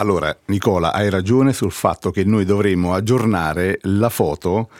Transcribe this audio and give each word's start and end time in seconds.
Allora, 0.00 0.34
Nicola, 0.46 0.94
hai 0.94 1.10
ragione 1.10 1.52
sul 1.52 1.72
fatto 1.72 2.10
che 2.10 2.24
noi 2.24 2.46
dovremmo 2.46 2.94
aggiornare 2.94 3.80
la 3.82 4.08
foto 4.08 4.70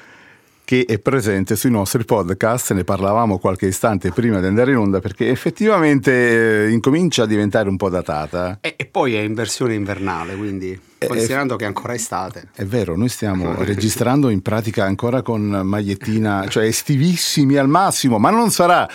che 0.65 0.87
è 0.89 0.99
presente 0.99 1.57
sui 1.57 1.71
nostri 1.71 2.07
podcast, 2.07 2.73
ne 2.73 2.85
parlavamo 2.85 3.39
qualche 3.39 3.67
istante 3.67 4.13
prima 4.13 4.41
di 4.41 4.47
andare 4.47 4.71
in 4.71 4.79
onda 4.79 5.01
perché 5.01 5.29
effettivamente 5.29 6.65
eh, 6.65 6.71
incomincia 6.71 7.25
a 7.25 7.27
diventare 7.27 7.69
un 7.69 7.77
po' 7.77 7.91
datata. 7.91 8.61
E, 8.63 8.75
e 8.79 8.87
poi 8.87 9.15
è 9.15 9.21
in 9.21 9.35
versione 9.35 9.75
invernale, 9.75 10.37
quindi 10.37 10.81
considerando 11.07 11.57
che 11.57 11.65
è 11.65 11.67
ancora 11.67 11.95
estate. 11.95 12.49
È 12.55 12.65
vero, 12.65 12.97
noi 12.97 13.09
stiamo 13.09 13.55
registrando 13.65 14.29
in 14.29 14.43
pratica 14.43 14.85
ancora 14.85 15.23
con 15.23 15.43
magliettina, 15.43 16.47
cioè 16.49 16.65
estivissimi 16.65 17.57
al 17.57 17.69
massimo, 17.69 18.19
ma 18.19 18.31
non 18.31 18.51
sarà 18.51 18.89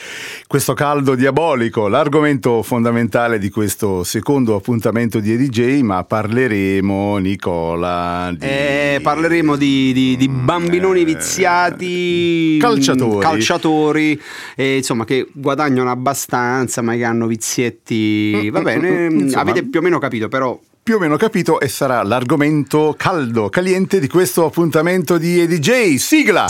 questo 0.48 0.74
caldo 0.74 1.16
diabolico. 1.16 1.88
L'argomento 1.88 2.62
fondamentale 2.62 3.40
di 3.40 3.50
questo 3.50 4.04
secondo 4.04 4.56
appuntamento 4.56 5.20
di 5.20 5.34
EDJ, 5.34 5.82
ma 5.82 6.04
parleremo, 6.04 7.18
Nicola, 7.18 8.32
di... 8.38 8.46
Eh, 8.46 9.00
parleremo 9.02 9.56
di, 9.56 9.92
di, 9.94 10.18
di 10.18 10.28
bambinoni 10.30 11.02
eh, 11.02 11.06
viziati, 11.06 12.58
calciatori, 12.60 13.20
calciatori 13.20 14.22
eh, 14.56 14.78
insomma 14.78 15.06
che 15.06 15.28
guadagnano 15.32 15.90
abbastanza, 15.90 16.82
ma 16.82 16.96
che 16.96 17.04
hanno 17.04 17.28
vizietti, 17.28 18.50
va 18.50 18.62
bene, 18.62 19.06
insomma, 19.06 19.42
avete 19.42 19.64
più 19.64 19.80
o 19.80 19.84
meno 19.84 20.00
capito, 20.00 20.28
però 20.28 20.60
più 20.86 20.98
o 20.98 21.00
meno 21.00 21.18
capito 21.18 21.60
e 21.60 21.68
sarà 21.68 22.04
l'argomento 22.04 22.94
caldo, 22.96 23.50
caliente 23.50 24.00
di 24.00 24.08
questo 24.08 24.46
appuntamento 24.46 25.18
di 25.18 25.40
EDJ. 25.40 25.96
Sigla! 25.96 26.46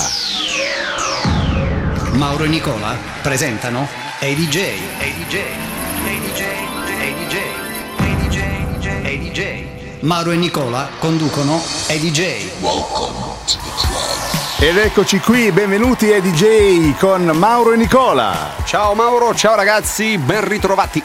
Mauro 2.16 2.44
e 2.44 2.48
Nicola 2.50 2.98
presentano 3.22 3.88
EDJ. 4.20 4.58
EDJ. 5.00 5.36
EDJ. 6.06 6.44
EDJ. 7.00 7.36
EDJ. 8.02 8.88
EDJ. 9.06 10.02
Mauro 10.02 10.32
e 10.32 10.36
Nicola 10.36 10.90
conducono 11.00 11.62
EDJ. 11.88 12.20
Ed 14.60 14.78
eccoci 14.78 15.20
qui, 15.20 15.50
benvenuti 15.54 16.12
a 16.12 16.20
DJ 16.20 16.98
con 16.98 17.24
Mauro 17.28 17.72
e 17.72 17.78
Nicola. 17.78 18.54
Ciao 18.66 18.96
Mauro, 18.96 19.34
ciao 19.34 19.56
ragazzi, 19.56 20.18
ben 20.18 20.46
ritrovati. 20.46 21.02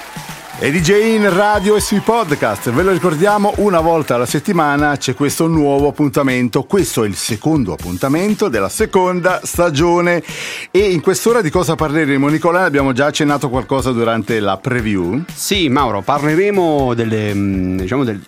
E 0.62 0.70
DJ 0.70 1.14
in 1.14 1.34
radio 1.34 1.74
e 1.74 1.80
sui 1.80 2.00
podcast, 2.00 2.70
ve 2.70 2.82
lo 2.82 2.92
ricordiamo, 2.92 3.54
una 3.56 3.80
volta 3.80 4.16
alla 4.16 4.26
settimana 4.26 4.94
c'è 4.98 5.14
questo 5.14 5.46
nuovo 5.46 5.88
appuntamento, 5.88 6.64
questo 6.64 7.02
è 7.02 7.06
il 7.06 7.14
secondo 7.14 7.72
appuntamento 7.72 8.48
della 8.48 8.68
seconda 8.68 9.40
stagione 9.42 10.22
e 10.70 10.90
in 10.90 11.00
quest'ora 11.00 11.40
di 11.40 11.48
cosa 11.48 11.76
parleremo? 11.76 12.28
Nicola, 12.28 12.64
abbiamo 12.64 12.92
già 12.92 13.06
accennato 13.06 13.48
qualcosa 13.48 13.92
durante 13.92 14.38
la 14.38 14.58
preview. 14.58 15.22
Sì, 15.32 15.70
Mauro, 15.70 16.02
parleremo 16.02 16.92
delle, 16.92 17.32
mm, 17.32 17.78
diciamo 17.78 18.04
del, 18.04 18.22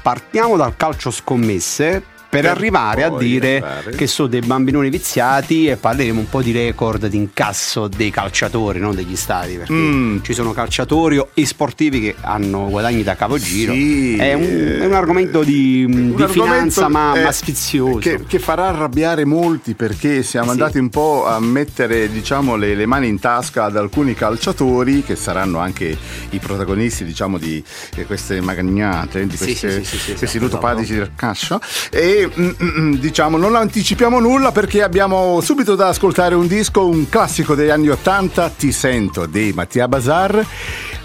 partiamo 0.00 0.56
dal 0.56 0.76
calcio 0.76 1.10
scommesse 1.10 2.04
per 2.40 2.46
arrivare 2.46 3.04
a 3.04 3.10
dire 3.10 3.56
arrivare. 3.56 3.96
che 3.96 4.06
sono 4.06 4.28
dei 4.28 4.40
bambinoni 4.40 4.90
viziati 4.90 5.66
e 5.66 5.76
parleremo 5.76 6.18
un 6.18 6.28
po' 6.28 6.42
di 6.42 6.52
record 6.52 7.06
di 7.06 7.16
incasso 7.16 7.88
dei 7.88 8.10
calciatori, 8.10 8.78
non 8.78 8.94
degli 8.94 9.16
stati, 9.16 9.56
perché 9.56 9.72
mm. 9.72 10.18
ci 10.22 10.34
sono 10.34 10.52
calciatori 10.52 11.22
e 11.34 11.46
sportivi 11.46 12.00
che 12.00 12.14
hanno 12.20 12.68
guadagni 12.68 13.02
da 13.02 13.14
capogiro. 13.14 13.72
Sì. 13.72 14.16
È, 14.16 14.32
un, 14.32 14.78
è 14.80 14.84
un 14.84 14.94
argomento 14.94 15.42
di, 15.42 15.84
un 15.86 16.14
di 16.14 16.22
argomento 16.22 16.32
finanza 16.32 16.88
ma, 16.88 17.14
ma 17.20 17.32
sfizioso. 17.32 17.98
Che, 17.98 18.24
che, 18.26 18.38
farà 18.38 18.68
arrabbiare 18.68 19.24
molti 19.24 19.74
perché 19.74 20.22
siamo 20.22 20.46
sì. 20.46 20.50
andati 20.52 20.78
un 20.78 20.88
po' 20.88 21.26
a 21.26 21.38
mettere 21.40 22.10
diciamo, 22.10 22.56
le, 22.56 22.74
le, 22.74 22.86
mani 22.86 23.08
in 23.08 23.18
tasca 23.18 23.64
ad 23.64 23.76
alcuni 23.76 24.14
calciatori 24.14 25.02
che 25.02 25.16
saranno 25.16 25.58
anche 25.58 25.96
i 26.30 26.38
protagonisti 26.38 27.04
diciamo, 27.04 27.38
di 27.38 27.62
queste 28.06 28.40
magnate, 28.40 29.26
di 29.26 29.36
queste, 29.36 29.84
sì, 29.84 29.96
questi 29.96 30.24
esatto, 30.24 30.38
lutopatici 30.38 30.92
esatto. 30.92 31.08
del 31.08 31.12
cascio. 31.16 31.60
E 31.90 32.23
Mm, 32.26 32.48
mm, 32.48 32.68
mm, 32.78 32.94
diciamo 32.94 33.36
non 33.36 33.54
anticipiamo 33.54 34.20
nulla 34.20 34.52
perché 34.52 34.82
abbiamo 34.82 35.40
subito 35.40 35.74
da 35.74 35.88
ascoltare 35.88 36.34
un 36.34 36.46
disco, 36.46 36.86
un 36.86 37.08
classico 37.08 37.54
degli 37.54 37.70
anni 37.70 37.88
80, 37.88 38.50
Ti 38.50 38.72
sento 38.72 39.26
dei 39.26 39.52
Mattia 39.52 39.88
Bazar. 39.88 40.44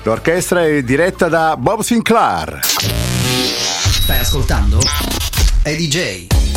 L'orchestra 0.04 0.66
è 0.66 0.82
diretta 0.84 1.28
da 1.28 1.56
Bob 1.58 1.82
Sinclair. 1.82 2.60
Stai 2.64 4.20
ascoltando? 4.20 4.80
È 5.62 5.76
DJ. 5.76 6.49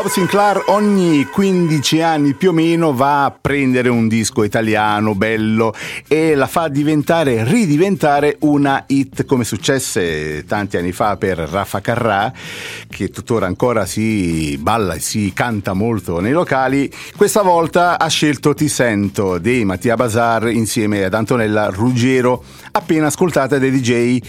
Bob 0.00 0.06
Sinclair 0.06 0.62
ogni 0.66 1.24
15 1.24 2.02
anni 2.02 2.34
più 2.34 2.50
o 2.50 2.52
meno 2.52 2.94
va 2.94 3.24
a 3.24 3.32
prendere 3.32 3.88
un 3.88 4.06
disco 4.06 4.44
italiano 4.44 5.16
bello 5.16 5.74
e 6.06 6.36
la 6.36 6.46
fa 6.46 6.68
diventare, 6.68 7.42
ridiventare 7.42 8.36
una 8.42 8.84
hit 8.86 9.24
come 9.24 9.42
successe 9.42 10.44
tanti 10.44 10.76
anni 10.76 10.92
fa 10.92 11.16
per 11.16 11.38
Raffa 11.38 11.80
Carrà 11.80 12.32
che 12.88 13.10
tuttora 13.10 13.46
ancora 13.46 13.86
si 13.86 14.56
balla 14.58 14.94
e 14.94 15.00
si 15.00 15.32
canta 15.34 15.72
molto 15.72 16.20
nei 16.20 16.30
locali. 16.30 16.88
Questa 17.16 17.42
volta 17.42 17.98
ha 17.98 18.06
scelto 18.06 18.54
Ti 18.54 18.68
sento 18.68 19.38
dei 19.38 19.64
Mattia 19.64 19.96
Bazar 19.96 20.48
insieme 20.48 21.02
ad 21.02 21.14
Antonella 21.14 21.70
Ruggero 21.70 22.44
appena 22.70 23.06
ascoltata 23.06 23.58
dai 23.58 23.72
DJ 23.72 24.20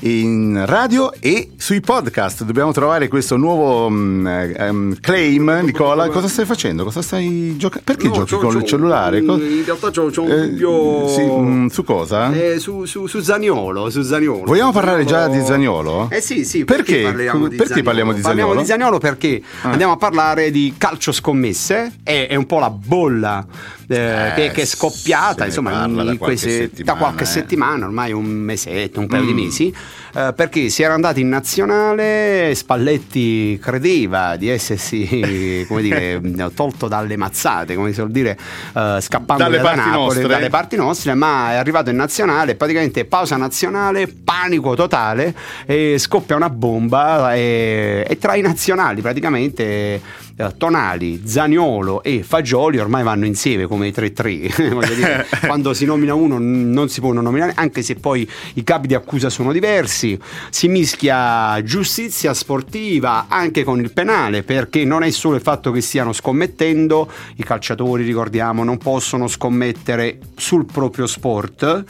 in 0.00 0.62
radio 0.66 1.12
e 1.18 1.52
sui 1.56 1.80
podcast. 1.80 2.44
Dobbiamo 2.44 2.72
trovare 2.72 3.08
questo 3.08 3.38
nuovo 3.38 3.86
um, 3.86 4.52
um, 4.58 4.96
claim, 5.14 5.60
Nicola. 5.62 6.08
Cosa 6.08 6.28
stai 6.28 6.44
facendo? 6.44 6.84
Cosa 6.84 7.00
stai 7.02 7.56
giocando? 7.56 7.84
Perché 7.84 8.08
no, 8.08 8.24
giochi 8.24 8.36
con 8.36 8.56
il 8.56 8.64
cellulare? 8.64 9.18
in 9.18 9.62
realtà 9.64 9.90
c'ho, 9.90 10.10
c'ho 10.10 10.22
un 10.22 10.30
eh, 10.30 10.48
dubbio. 10.48 11.08
Sì, 11.08 11.20
um, 11.20 11.68
su 11.68 11.84
cosa? 11.84 12.32
Eh, 12.32 12.58
su, 12.58 12.84
su, 12.84 13.06
su, 13.06 13.20
Zaniolo, 13.20 13.90
su 13.90 14.02
Zaniolo. 14.02 14.44
Vogliamo 14.44 14.72
parlare 14.72 15.04
già 15.04 15.28
di 15.28 15.40
Zaniolo? 15.44 16.08
Eh 16.10 16.20
sì, 16.20 16.44
sì. 16.44 16.64
Perché? 16.64 16.82
Perché, 16.82 17.02
parliamo 17.02 17.48
di, 17.48 17.56
perché 17.56 17.74
Zaniolo? 17.74 17.84
parliamo 17.84 18.12
di 18.12 18.20
Zaniolo? 18.20 18.54
Parliamo 18.54 18.60
di 18.60 18.66
Zaniolo 18.66 18.98
perché 18.98 19.42
ah. 19.62 19.70
andiamo 19.70 19.92
a 19.92 19.96
parlare 19.96 20.50
di 20.50 20.74
calcio 20.76 21.12
scommesse. 21.12 21.92
È, 22.02 22.26
è 22.28 22.34
un 22.34 22.46
po' 22.46 22.58
la 22.58 22.70
bolla 22.70 23.46
eh, 23.86 24.32
che, 24.34 24.50
che, 24.50 24.62
è 24.62 24.64
scoppiata 24.64 25.44
insomma, 25.44 25.86
da, 25.86 26.16
qualche 26.16 26.70
da, 26.82 26.94
qualche 26.94 27.24
eh. 27.24 27.26
settimana, 27.26 27.86
ormai 27.86 28.12
un 28.12 28.24
mesetto, 28.24 29.00
un 29.00 29.06
paio 29.06 29.22
mm. 29.22 29.26
di 29.26 29.34
mesi, 29.34 29.74
eh, 30.14 30.32
perché 30.34 30.68
si 30.68 30.82
era 30.82 30.94
andati 30.94 31.20
in 31.20 31.28
nazionale, 31.28 32.54
Spalletti 32.54 33.58
credeva 33.60 34.36
di 34.36 34.48
essersi 34.48 35.64
come 35.68 35.82
dire, 35.82 36.20
tolto 36.54 36.88
dalle 36.88 37.16
mazzate, 37.16 37.74
come 37.74 37.88
si 37.88 37.94
suol 37.94 38.10
dire, 38.10 38.38
eh, 38.74 38.98
scappando 39.00 39.42
dalle 39.42 39.56
da 39.58 39.62
parti, 39.62 39.90
Napoli, 39.90 40.26
dalle 40.26 40.48
parti 40.48 40.76
nostre, 40.76 41.14
ma 41.14 41.52
è 41.52 41.56
arrivato 41.56 41.90
in 41.90 41.96
nazionale, 41.96 42.54
praticamente 42.54 43.04
pausa 43.04 43.36
nazionale, 43.36 44.06
panico 44.06 44.74
totale, 44.74 45.34
e 45.66 45.96
scoppia 45.98 46.36
una 46.36 46.50
bomba 46.50 47.34
e, 47.34 48.04
e 48.08 48.18
tra 48.18 48.34
i 48.34 48.40
nazionali 48.40 49.00
praticamente 49.00 50.22
eh, 50.36 50.54
Tonali, 50.56 51.22
Zaniolo 51.24 52.02
e 52.02 52.22
Fagioli 52.22 52.78
ormai 52.78 53.02
vanno 53.02 53.26
insieme 53.26 53.66
come 53.66 53.88
i 53.88 53.92
3-3. 53.92 55.36
quando 55.46 55.74
si 55.74 55.84
nomina 55.84 56.14
uno 56.14 56.38
non 56.38 56.88
si 56.88 57.00
può 57.00 57.12
non 57.12 57.24
nominare, 57.24 57.52
anche 57.54 57.82
se 57.82 57.94
poi 57.94 58.28
i 58.54 58.64
capi 58.64 58.86
di 58.86 58.94
accusa 58.94 59.30
sono 59.30 59.52
diversi. 59.52 60.18
Si 60.50 60.68
mischia 60.68 61.62
giustizia 61.62 62.34
sportiva 62.34 63.26
anche 63.28 63.64
con 63.64 63.80
il 63.80 63.92
penale, 63.92 64.42
perché 64.42 64.84
non 64.84 65.02
è 65.02 65.10
solo 65.10 65.36
il 65.36 65.42
fatto 65.42 65.70
che 65.70 65.80
stiano 65.80 66.12
scommettendo, 66.12 67.10
i 67.36 67.44
calciatori, 67.44 68.04
ricordiamo, 68.04 68.64
non 68.64 68.78
possono 68.78 69.28
scommettere 69.28 70.18
sul 70.36 70.66
proprio 70.66 71.06
sport. 71.06 71.84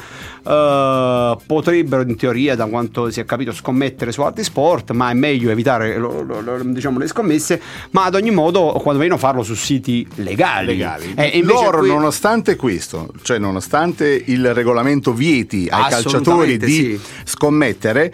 Uh, 0.45 1.39
potrebbero 1.47 2.03
in 2.03 2.17
teoria, 2.17 2.55
da 2.55 2.67
quanto 2.67 3.11
si 3.11 3.21
è 3.21 3.25
capito, 3.25 3.53
scommettere 3.53 4.13
su 4.13 4.21
altri 4.21 4.45
sport, 4.45 4.91
ma 4.91 5.11
è 5.11 5.15
meglio 5.15 5.51
evitare 5.51 5.97
lo, 5.97 6.21
lo, 6.21 6.41
lo, 6.41 6.63
diciamo, 6.63 6.99
le 6.99 7.07
scommesse. 7.07 7.61
Ma 7.91 8.05
ad 8.05 8.15
ogni 8.15 8.31
modo, 8.35 8.79
quando 8.83 9.01
vengono 9.01 9.21
farlo 9.21 9.43
su 9.43 9.55
siti 9.55 10.07
legali. 10.17 10.67
legali. 10.67 11.15
Eh, 11.17 11.41
Loro, 11.43 11.79
qui... 11.79 11.89
nonostante 11.89 12.57
questo, 12.57 13.11
cioè 13.23 13.39
nonostante 13.39 14.23
il 14.27 14.53
regolamento 14.53 15.13
vieti 15.13 15.69
ai 15.71 15.91
calciatori 15.91 16.57
di 16.57 16.73
sì. 16.73 17.01
scommettere, 17.25 18.13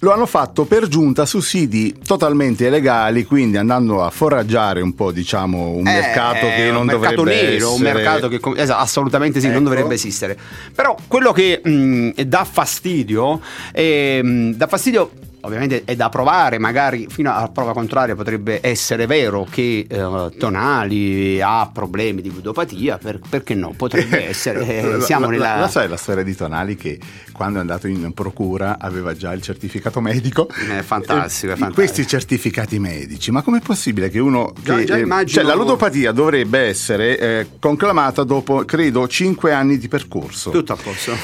lo 0.00 0.12
hanno 0.12 0.26
fatto 0.26 0.64
per 0.64 0.88
giunta 0.88 1.26
su 1.26 1.40
siti 1.40 1.94
totalmente 2.04 2.66
illegali, 2.66 3.24
quindi 3.24 3.56
andando 3.56 4.02
a 4.02 4.10
foraggiare 4.10 4.80
un 4.80 4.94
po', 4.94 5.12
diciamo, 5.12 5.70
un 5.70 5.86
eh, 5.86 5.92
mercato 5.92 6.46
che 6.46 6.70
non 6.70 6.82
un 6.82 6.86
mercato 6.86 7.14
dovrebbe 7.16 7.42
nero, 7.42 7.54
essere... 7.54 7.72
un 7.72 7.80
mercato 7.80 8.28
che 8.28 8.40
esatto, 8.56 8.82
assolutamente 8.82 9.40
sì, 9.40 9.46
ecco. 9.46 9.54
non 9.54 9.64
dovrebbe 9.64 9.94
esistere. 9.94 10.38
Però 10.74 10.96
quello 11.06 11.32
che 11.32 11.60
mh, 11.62 12.22
dà 12.22 12.44
fastidio, 12.44 13.40
è, 13.72 14.20
mh, 14.22 14.54
dà 14.54 14.66
fastidio 14.66 15.10
ovviamente 15.42 15.82
è 15.84 15.94
da 15.96 16.08
provare, 16.08 16.58
magari 16.58 17.06
fino 17.08 17.32
alla 17.32 17.48
prova 17.48 17.72
contraria 17.72 18.14
potrebbe 18.14 18.60
essere 18.62 19.06
vero 19.06 19.46
che 19.48 19.86
eh, 19.88 20.30
Tonali 20.38 21.40
ha 21.40 21.70
problemi 21.72 22.22
di 22.22 22.32
ludopatia, 22.32 22.98
per, 22.98 23.20
perché 23.28 23.54
no? 23.54 23.72
Potrebbe 23.76 24.28
essere. 24.30 24.96
Eh, 24.96 25.00
siamo 25.00 25.26
la, 25.26 25.30
nella... 25.30 25.54
la, 25.54 25.60
la 25.60 25.68
sai 25.68 25.88
la 25.88 25.96
storia 25.96 26.22
di 26.22 26.34
Tonali 26.34 26.76
che 26.76 26.98
quando 27.32 27.58
è 27.58 27.60
andato 27.60 27.86
in 27.86 28.12
procura 28.12 28.78
aveva 28.78 29.14
già 29.14 29.32
il 29.32 29.42
certificato 29.42 30.00
medico? 30.00 30.48
È 30.48 30.82
fantastico, 30.82 31.52
è 31.52 31.56
fantastico. 31.56 31.72
Questi 31.72 32.06
certificati 32.06 32.78
medici, 32.78 33.30
ma 33.30 33.42
com'è 33.42 33.60
possibile 33.60 34.10
che 34.10 34.18
uno... 34.18 34.52
Già, 34.62 34.76
che, 34.76 34.84
già 34.84 34.96
eh, 34.96 35.00
immagino... 35.00 35.40
Cioè 35.40 35.44
la 35.44 35.54
ludopatia 35.54 36.12
dovrebbe 36.12 36.60
essere 36.60 37.18
eh, 37.18 37.46
conclamata 37.58 38.24
dopo, 38.24 38.64
credo, 38.64 39.06
5 39.06 39.52
anni 39.52 39.78
di 39.78 39.88
percorso. 39.88 40.50
Tutto 40.50 40.72
a 40.72 40.76
posto. 40.76 41.16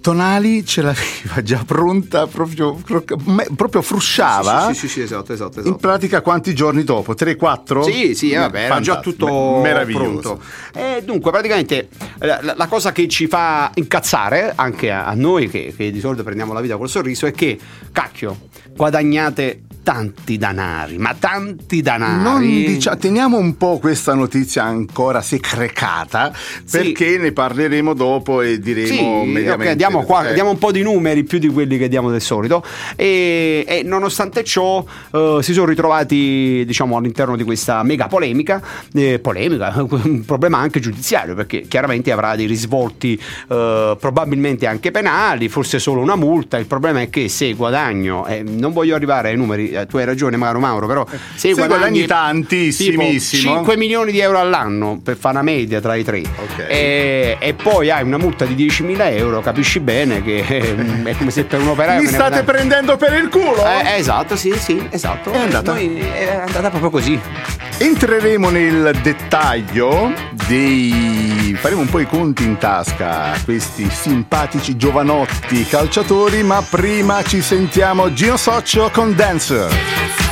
Tonali 0.00 0.64
ce 0.64 0.82
l'aveva 0.82 1.42
già 1.42 1.62
pronta 1.64 2.26
proprio 2.26 2.76
proprio 2.86 3.16
frusciava. 3.82 4.66
Sì, 4.68 4.74
sì, 4.74 4.80
sì, 4.80 4.88
sì 4.88 5.00
esatto, 5.02 5.32
esatto, 5.32 5.60
esatto, 5.60 5.68
In 5.68 5.76
pratica 5.76 6.20
quanti 6.20 6.54
giorni 6.54 6.84
dopo? 6.84 7.14
3-4? 7.14 7.82
Sì, 7.82 8.14
sì, 8.14 8.30
eh, 8.30 8.38
vabbè, 8.38 8.64
era 8.64 8.80
già 8.80 9.00
tutto 9.00 9.60
pronto. 9.92 10.40
E 10.72 11.02
dunque, 11.04 11.30
praticamente 11.30 11.88
la, 12.18 12.54
la, 12.56 12.66
cosa 12.66 12.92
che 12.92 13.08
ci 13.08 13.26
fa 13.26 13.70
incazzare 13.74 14.52
anche 14.54 14.90
a, 14.90 15.06
a 15.06 15.14
noi 15.14 15.48
che, 15.48 15.74
che 15.76 15.90
di 15.90 16.00
solito 16.00 16.22
prendiamo 16.22 16.52
la 16.52 16.60
vita 16.60 16.76
col 16.76 16.88
sorriso 16.88 17.26
è 17.26 17.32
che, 17.32 17.58
cacchio, 17.92 18.48
guadagnate 18.74 19.62
tanti 19.86 20.36
danari, 20.36 20.98
ma 20.98 21.14
tanti 21.16 21.80
danari. 21.80 22.20
Non 22.20 22.40
dicia, 22.40 22.96
teniamo 22.96 23.36
un 23.36 23.56
po' 23.56 23.78
questa 23.78 24.14
notizia 24.14 24.64
ancora 24.64 25.22
secrecata 25.22 26.32
perché 26.68 27.12
sì. 27.12 27.18
ne 27.18 27.30
parleremo 27.30 27.94
dopo 27.94 28.42
e 28.42 28.58
diremo 28.58 28.88
sì, 28.88 29.30
mediamente. 29.30 29.52
Okay, 29.52 29.76
diamo, 29.76 30.02
qua, 30.02 30.32
diamo, 30.32 30.50
un 30.50 30.58
po' 30.58 30.72
di 30.72 30.82
numeri 30.82 31.22
più 31.22 31.38
di 31.38 31.46
quelli 31.46 31.78
che 31.78 31.86
diamo 31.86 32.10
del 32.10 32.20
solito 32.20 32.64
e, 32.96 33.64
e 33.64 33.84
nonostante 33.84 34.42
ciò 34.42 34.84
uh, 35.10 35.40
si 35.40 35.52
sono 35.52 35.66
ritrovati 35.66 36.64
diciamo 36.66 36.96
all'interno 36.96 37.36
di 37.36 37.44
questa 37.44 37.84
mega 37.84 38.08
polemica, 38.08 38.60
eh, 38.92 39.20
polemica, 39.20 39.72
un 39.88 40.24
problema 40.24 40.58
anche 40.58 40.80
giudiziario 40.80 41.36
perché 41.36 41.60
chiaramente 41.60 42.10
avrà 42.10 42.34
dei 42.34 42.46
risvolti 42.46 43.12
uh, 43.46 43.96
probabilmente 44.00 44.66
anche 44.66 44.90
penali, 44.90 45.48
forse 45.48 45.78
solo 45.78 46.00
una 46.00 46.16
multa, 46.16 46.58
il 46.58 46.66
problema 46.66 47.02
è 47.02 47.08
che 47.08 47.28
se 47.28 47.52
guadagno, 47.52 48.26
eh, 48.26 48.42
non 48.42 48.72
voglio 48.72 48.96
arrivare 48.96 49.28
ai 49.28 49.36
numeri 49.36 49.74
eh, 49.75 49.75
tu 49.84 49.98
hai 49.98 50.04
ragione 50.04 50.36
Mauro 50.36 50.60
Mauro, 50.60 50.86
però 50.86 51.06
se, 51.06 51.18
se 51.34 51.52
guadagni, 51.52 52.04
guadagni 52.04 52.06
tantissimissimo 52.06 53.56
5 53.56 53.76
milioni 53.76 54.12
di 54.12 54.20
euro 54.20 54.38
all'anno 54.38 55.00
per 55.02 55.16
fare 55.16 55.34
una 55.34 55.44
media 55.44 55.80
tra 55.80 55.94
i 55.94 56.04
tre 56.04 56.20
okay. 56.20 56.66
e, 56.68 57.36
e, 57.38 57.54
poi 57.54 57.90
hai 57.90 58.02
una 58.02 58.18
multa 58.18 58.44
di 58.44 58.54
10.000 58.66 59.16
euro, 59.16 59.40
capisci 59.40 59.80
bene 59.80 60.22
che 60.22 60.44
è 60.46 61.16
come 61.16 61.30
se 61.30 61.44
per 61.44 61.60
un 61.60 61.68
operaio... 61.68 62.00
Mi 62.00 62.06
state 62.06 62.42
prendendo 62.42 62.96
per 62.96 63.12
il 63.14 63.28
culo? 63.28 63.64
Eh, 63.66 63.98
esatto, 63.98 64.36
sì, 64.36 64.52
sì, 64.56 64.86
esatto. 64.90 65.30
È 65.32 65.38
andata. 65.38 65.72
Noi, 65.72 65.98
è 65.98 66.42
andata 66.46 66.70
proprio 66.70 66.90
così. 66.90 67.20
Entreremo 67.78 68.48
nel 68.48 68.98
dettaglio 69.02 70.10
dei. 70.48 71.54
faremo 71.60 71.82
un 71.82 71.88
po' 71.88 72.00
i 72.00 72.06
conti 72.06 72.42
in 72.44 72.56
tasca 72.56 73.32
a 73.32 73.40
questi 73.44 73.90
simpatici 73.90 74.76
giovanotti 74.76 75.62
calciatori, 75.64 76.42
ma 76.42 76.64
prima 76.68 77.22
ci 77.22 77.42
sentiamo 77.42 78.12
Gino 78.14 78.38
Socio 78.38 78.90
con 78.90 79.14
Dancer. 79.14 80.25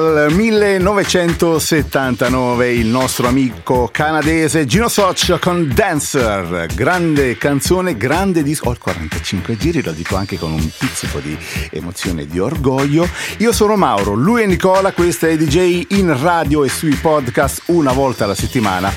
Dal 0.00 0.32
1979 0.32 2.72
il 2.72 2.86
nostro 2.86 3.28
amico 3.28 3.90
canadese 3.92 4.64
Gino 4.64 4.88
Soch 4.88 5.38
con 5.38 5.70
Dancer, 5.74 6.68
grande 6.74 7.36
canzone, 7.36 7.98
grande 7.98 8.42
disco, 8.42 8.70
ho 8.70 8.76
45 8.78 9.58
giri, 9.58 9.82
lo 9.82 9.92
dico 9.92 10.16
anche 10.16 10.38
con 10.38 10.52
un 10.52 10.70
pizzico 10.78 11.18
di 11.18 11.36
emozione 11.70 12.22
e 12.22 12.26
di 12.26 12.38
orgoglio. 12.38 13.06
Io 13.38 13.52
sono 13.52 13.76
Mauro, 13.76 14.14
lui 14.14 14.42
è 14.42 14.46
Nicola, 14.46 14.92
questa 14.92 15.28
è 15.28 15.36
DJ 15.36 15.88
in 15.90 16.18
radio 16.18 16.64
e 16.64 16.70
sui 16.70 16.94
podcast 16.94 17.64
una 17.66 17.92
volta 17.92 18.24
alla 18.24 18.34
settimana. 18.34 18.90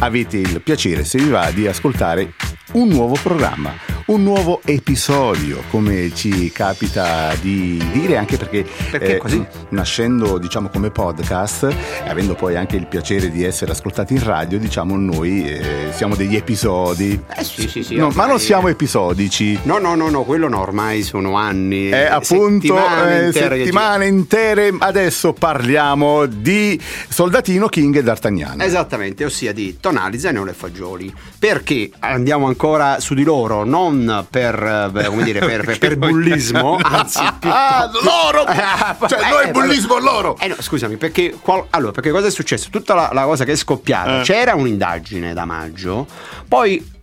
Avete 0.00 0.36
il 0.36 0.60
piacere, 0.60 1.06
se 1.06 1.16
vi 1.16 1.30
va, 1.30 1.50
di 1.50 1.66
ascoltare 1.66 2.34
un 2.72 2.88
nuovo 2.88 3.16
programma, 3.22 3.72
un 4.10 4.24
nuovo 4.24 4.60
episodio, 4.64 5.62
come 5.70 6.12
ci 6.14 6.50
capita 6.50 7.32
di 7.40 7.80
dire, 7.92 8.16
anche 8.16 8.36
perché, 8.36 8.66
perché 8.90 9.20
eh, 9.24 9.46
nascendo 9.68 10.36
diciamo 10.38 10.68
come 10.68 10.90
podcast, 10.90 11.62
e 12.04 12.08
avendo 12.08 12.34
poi 12.34 12.56
anche 12.56 12.74
il 12.74 12.86
piacere 12.88 13.30
di 13.30 13.44
essere 13.44 13.70
ascoltati 13.70 14.14
in 14.14 14.24
radio, 14.24 14.58
diciamo 14.58 14.96
noi 14.96 15.48
eh, 15.48 15.90
siamo 15.92 16.16
degli 16.16 16.34
episodi. 16.34 17.22
Eh 17.36 17.44
sì, 17.44 17.68
sì, 17.68 17.84
sì. 17.84 17.94
No, 17.94 18.10
ma 18.10 18.26
non 18.26 18.40
siamo 18.40 18.66
episodici. 18.66 19.56
No, 19.62 19.78
no, 19.78 19.94
no, 19.94 20.10
no, 20.10 20.24
quello 20.24 20.48
no, 20.48 20.60
ormai 20.60 21.02
sono 21.04 21.36
anni. 21.36 21.90
Eh, 21.90 22.06
appunto, 22.06 22.66
settimane, 22.66 23.24
intere, 23.26 23.58
settimane 23.58 24.06
intere. 24.06 24.74
Adesso 24.76 25.34
parliamo 25.34 26.26
di 26.26 26.80
Soldatino 27.08 27.68
King 27.68 27.96
e 27.96 28.02
D'Artagnan. 28.02 28.60
Esattamente, 28.60 29.24
ossia 29.24 29.52
di 29.52 29.78
Tonali, 29.78 30.18
Zaniolo 30.18 30.50
e 30.50 30.54
Fagioli. 30.54 31.14
Perché 31.38 31.90
andiamo 32.00 32.48
ancora 32.48 32.98
su 32.98 33.14
di 33.14 33.22
loro, 33.22 33.62
non 33.64 33.98
per, 34.28 34.90
eh, 34.94 35.04
come 35.06 35.22
dire, 35.22 35.40
per, 35.40 35.64
per, 35.66 35.78
per 35.78 35.96
bullismo, 35.96 36.78
anzi... 36.82 37.18
Ah, 37.40 37.90
loro! 38.02 38.44
cioè, 39.08 39.30
noi 39.30 39.48
eh, 39.48 39.50
bullismo 39.50 39.98
loro! 39.98 40.36
Eh 40.38 40.48
no, 40.48 40.56
scusami, 40.58 40.96
perché, 40.96 41.36
qual, 41.40 41.66
allora, 41.70 41.92
perché 41.92 42.10
cosa 42.10 42.26
è 42.26 42.30
successo? 42.30 42.68
Tutta 42.70 42.94
la, 42.94 43.10
la 43.12 43.24
cosa 43.24 43.44
che 43.44 43.52
è 43.52 43.56
scoppiata, 43.56 44.20
eh. 44.20 44.22
c'era 44.22 44.54
un'indagine 44.54 45.32
da 45.32 45.44
maggio, 45.44 46.06
poi 46.46 46.98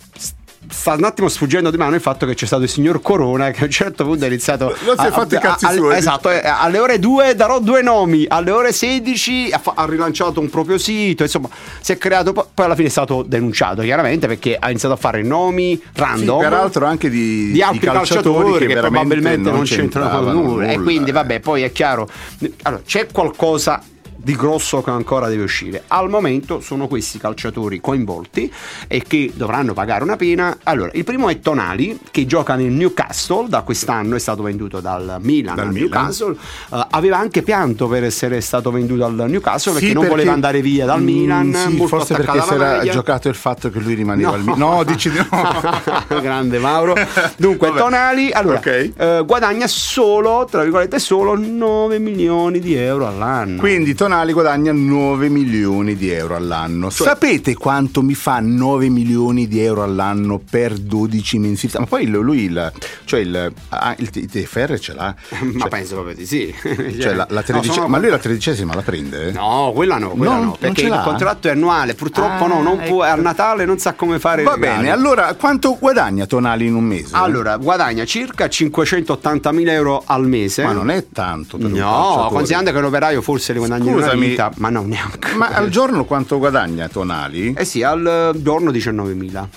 sta 0.69 0.93
un 0.93 1.03
attimo 1.03 1.29
sfuggendo 1.29 1.71
di 1.71 1.77
mano 1.77 1.95
il 1.95 2.01
fatto 2.01 2.25
che 2.25 2.33
c'è 2.33 2.45
stato 2.45 2.63
il 2.63 2.69
signor 2.69 3.01
Corona 3.01 3.51
che 3.51 3.61
a 3.61 3.65
un 3.65 3.71
certo 3.71 4.03
punto 4.03 4.25
ha 4.25 4.27
iniziato 4.27 4.75
non 4.85 4.97
si 4.97 5.05
è 5.05 5.11
fatto 5.11 5.35
i 5.35 5.39
cazzi 5.39 5.65
a, 5.65 5.71
suoi. 5.71 5.95
esatto 5.97 6.29
eh, 6.29 6.41
alle 6.43 6.79
ore 6.79 6.99
2 6.99 7.35
darò 7.35 7.59
due 7.59 7.81
nomi 7.81 8.25
alle 8.27 8.51
ore 8.51 8.71
16 8.71 9.49
ha, 9.51 9.61
ha, 9.75 9.85
rilanciato 9.85 10.39
un 10.39 10.49
proprio 10.49 10.77
sito 10.77 11.23
insomma 11.23 11.49
si 11.79 11.91
è 11.91 11.97
creato 11.97 12.33
poi 12.33 12.65
alla 12.65 12.75
fine 12.75 12.87
è 12.87 12.91
stato 12.91 13.23
denunciato 13.23 13.81
chiaramente 13.81 14.27
perché 14.27 14.57
ha 14.59 14.69
iniziato 14.69 14.95
a 14.95 14.97
fare 14.97 15.21
nomi 15.21 15.81
random. 15.93 16.37
Sì, 16.37 16.43
peraltro 16.43 16.85
anche 16.85 17.09
di, 17.09 17.51
di 17.51 17.61
altri 17.61 17.87
calciatori, 17.87 18.23
calciatori 18.23 18.67
che, 18.67 18.73
che 18.73 18.79
probabilmente 18.79 19.51
non 19.51 19.63
c'entrano 19.63 20.09
con 20.09 20.31
nulla. 20.31 20.47
nulla. 20.47 20.71
E 20.71 20.79
quindi 20.81 21.11
vabbè 21.11 21.39
poi 21.39 21.63
è 21.63 21.71
chiaro 21.71 22.07
allora 22.63 22.81
c'è 22.85 23.07
qualcosa 23.11 23.81
di 24.17 24.35
grosso 24.35 24.81
che 24.81 24.89
ancora 24.89 25.27
deve 25.27 25.43
uscire. 25.43 25.83
Al 25.87 26.09
momento 26.09 26.59
sono 26.59 26.87
questi 26.87 27.17
calciatori 27.17 27.79
coinvolti 27.79 28.51
e 28.87 29.03
che 29.07 29.31
dovranno 29.33 29.73
pagare 29.73 30.03
una 30.03 30.15
pena. 30.15 30.57
Allora, 30.63 30.91
il 30.93 31.03
primo 31.03 31.29
è 31.29 31.39
Tonali, 31.39 31.97
che 32.11 32.25
gioca 32.25 32.55
nel 32.55 32.71
Newcastle, 32.71 33.47
da 33.47 33.61
quest'anno 33.61 34.15
è 34.15 34.19
stato 34.19 34.43
venduto 34.43 34.79
dal 34.79 35.17
Milan 35.21 35.55
dal 35.55 35.67
al 35.67 35.73
Newcastle. 35.73 36.35
Uh, 36.69 36.85
aveva 36.89 37.17
anche 37.17 37.41
pianto 37.41 37.87
per 37.87 38.03
essere 38.03 38.41
stato 38.41 38.71
venduto 38.71 39.05
al 39.05 39.13
Newcastle 39.13 39.73
perché 39.73 39.87
sì, 39.87 39.93
non 39.93 40.07
voleva 40.07 40.33
andare 40.33 40.61
via 40.61 40.85
dal 40.85 41.01
mm, 41.01 41.05
Milan. 41.05 41.53
Sì, 41.53 41.87
forse 41.87 42.15
perché 42.15 42.41
si 42.41 42.53
era 42.53 42.83
giocato 42.83 43.29
il 43.29 43.35
fatto 43.35 43.69
che 43.69 43.79
lui 43.79 43.93
rimaneva 43.93 44.29
no. 44.29 44.35
al 44.35 44.41
Milan. 44.41 44.57
No, 44.57 44.83
dici 44.83 45.09
di 45.09 45.17
no. 45.17 46.19
Grande 46.21 46.59
Mauro. 46.59 46.95
Dunque, 47.37 47.69
Vabbè. 47.69 47.79
Tonali 47.79 48.31
allora, 48.31 48.57
okay. 48.57 48.93
uh, 48.97 49.25
guadagna 49.25 49.67
solo, 49.67 50.45
tra 50.49 50.63
virgolette, 50.63 50.99
solo 50.99 51.35
9 51.37 51.99
milioni 51.99 52.59
di 52.59 52.75
euro 52.75 53.07
all'anno. 53.07 53.59
Quindi 53.59 53.93
Tonali 53.93 54.16
nazionali 54.17 54.33
guadagna 54.33 54.71
9 54.71 55.29
milioni 55.29 55.95
di 55.95 56.09
euro 56.09 56.35
all'anno. 56.35 56.89
Cioè, 56.89 57.07
Sapete 57.07 57.53
quanto 57.53 58.01
mi 58.01 58.15
fa 58.15 58.39
9 58.39 58.89
milioni 58.89 59.47
di 59.47 59.59
euro 59.59 59.83
all'anno 59.83 60.39
per 60.39 60.73
12 60.73 61.37
mensilità? 61.37 61.79
Ma 61.79 61.85
poi 61.85 62.07
lui 62.07 62.43
il, 62.43 62.71
cioè 63.05 63.19
il, 63.19 63.53
ah, 63.69 63.95
il, 63.97 64.09
TFR 64.09 64.79
ce 64.79 64.93
l'ha. 64.93 65.13
Ma 65.41 65.59
cioè, 65.59 65.69
penso 65.69 65.93
proprio 65.95 66.15
di 66.15 66.25
sì. 66.25 66.53
Cioè 66.99 67.13
la, 67.13 67.27
la 67.29 67.43
tredici- 67.43 67.79
no, 67.79 67.87
ma 67.87 67.97
lui 67.99 68.09
la 68.09 68.17
tredicesima 68.17 68.73
la 68.73 68.81
prende? 68.81 69.31
No, 69.31 69.71
quella 69.73 69.97
no, 69.97 70.09
quella 70.09 70.35
no, 70.37 70.43
no 70.43 70.57
perché 70.59 70.83
il 70.83 71.01
contratto 71.03 71.47
è 71.47 71.51
annuale, 71.51 71.93
purtroppo 71.93 72.45
ah, 72.45 72.47
no, 72.47 72.61
non 72.61 72.79
ecco. 72.79 72.89
può, 72.89 73.03
a 73.03 73.15
Natale 73.15 73.65
non 73.65 73.77
sa 73.77 73.93
come 73.93 74.19
fare 74.19 74.43
Va 74.43 74.57
bene, 74.57 74.89
allora 74.89 75.33
quanto 75.35 75.77
guadagna 75.79 76.25
Tonali 76.25 76.65
in 76.65 76.75
un 76.75 76.83
mese? 76.83 77.15
Allora, 77.15 77.57
guadagna 77.57 78.05
circa 78.05 78.47
580 78.47 79.51
mila 79.51 79.71
euro 79.73 80.01
al 80.05 80.27
mese. 80.27 80.63
Ma 80.63 80.71
non 80.71 80.89
è 80.89 81.05
tanto 81.11 81.57
per 81.57 81.69
No, 81.69 82.27
considerando 82.31 82.71
che 82.71 82.79
l'operaio 82.79 83.21
forse 83.21 83.53
li 83.53 83.59
guadagna 83.59 83.91
Scusami, 84.01 84.27
vita, 84.27 84.51
ma 84.57 84.69
no, 84.69 84.83
neanche. 84.83 85.33
Ma 85.35 85.47
al 85.49 85.69
giorno 85.69 86.05
quanto 86.05 86.37
guadagna 86.37 86.87
Tonali? 86.87 87.53
Eh 87.57 87.65
sì, 87.65 87.83
al 87.83 88.33
giorno 88.35 88.71
19.000. 88.71 89.47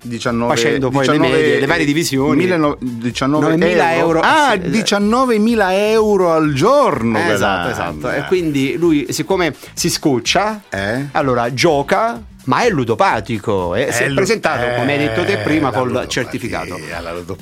19, 0.00 0.54
facendo 0.54 0.90
poi 0.90 1.00
19, 1.00 1.28
le, 1.28 1.42
medie, 1.42 1.60
le 1.60 1.66
varie 1.66 1.84
divisioni 1.84 2.46
19.000 2.46 3.58
euro. 3.58 4.20
euro. 4.20 4.20
ah 4.20 4.54
19.000 4.54 5.66
euro 5.70 6.32
al 6.32 6.52
giorno 6.52 7.18
esatto 7.18 7.70
esatto 7.70 8.10
e 8.10 8.24
quindi 8.26 8.76
lui 8.76 9.06
siccome 9.10 9.52
si 9.72 9.90
scoccia 9.90 10.62
eh? 10.68 11.08
allora 11.12 11.52
gioca 11.52 12.22
ma 12.44 12.62
è 12.62 12.70
ludopatico 12.70 13.74
eh? 13.74 13.90
si 13.90 14.04
è 14.04 14.12
presentato 14.12 14.64
eh, 14.64 14.76
come 14.76 14.92
hai 14.92 14.98
detto 14.98 15.24
te 15.24 15.38
prima 15.38 15.72
col 15.72 16.06
certificato 16.06 16.78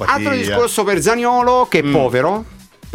altro 0.07 0.35
discorso 0.35 0.83
per 0.83 1.03
Zaniolo 1.03 1.67
che 1.69 1.81
è 1.81 1.83
mm. 1.83 1.93
povero 1.93 2.45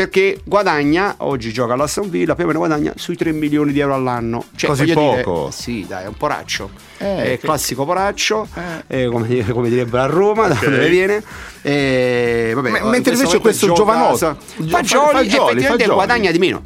perché 0.01 0.41
guadagna, 0.43 1.13
oggi 1.20 1.53
gioca 1.53 1.74
all'Aston 1.74 2.10
Villa, 2.10 2.34
più 2.34 2.46
o 2.46 2.48
meno 2.48 2.58
guadagna 2.58 2.91
sui 2.96 3.15
3 3.15 3.31
milioni 3.34 3.72
di 3.72 3.79
euro 3.79 3.93
all'anno. 3.93 4.46
Cioè, 4.55 4.72
Così 4.72 4.91
poco? 4.93 5.41
Dire, 5.41 5.51
sì, 5.51 5.86
dai, 5.88 6.05
è 6.05 6.08
un 6.08 6.17
poraccio. 6.17 6.72
Eh, 6.98 7.17
è 7.17 7.27
il 7.34 7.39
classico 7.39 7.86
poraccio, 7.86 8.48
eh. 8.88 9.03
Eh, 9.03 9.05
come, 9.05 9.46
come, 9.51 9.70
direbbe 9.70 10.00
a 10.00 10.08
Roma, 10.08 10.46
okay. 10.46 10.58
da 10.58 10.65
dove 10.65 10.89
viene. 10.89 11.24
Eh, 11.62 12.51
vabbè, 12.55 12.70
M- 12.81 12.89
mentre 12.89 13.13
invece 13.13 13.38
questo 13.39 13.72
giovanotto, 13.74 14.38
Fagioli, 14.39 14.70
Fagioli, 14.70 15.27
effettivamente 15.27 15.65
Fagioli. 15.67 15.93
guadagna 15.93 16.31
di 16.31 16.39
meno. 16.39 16.65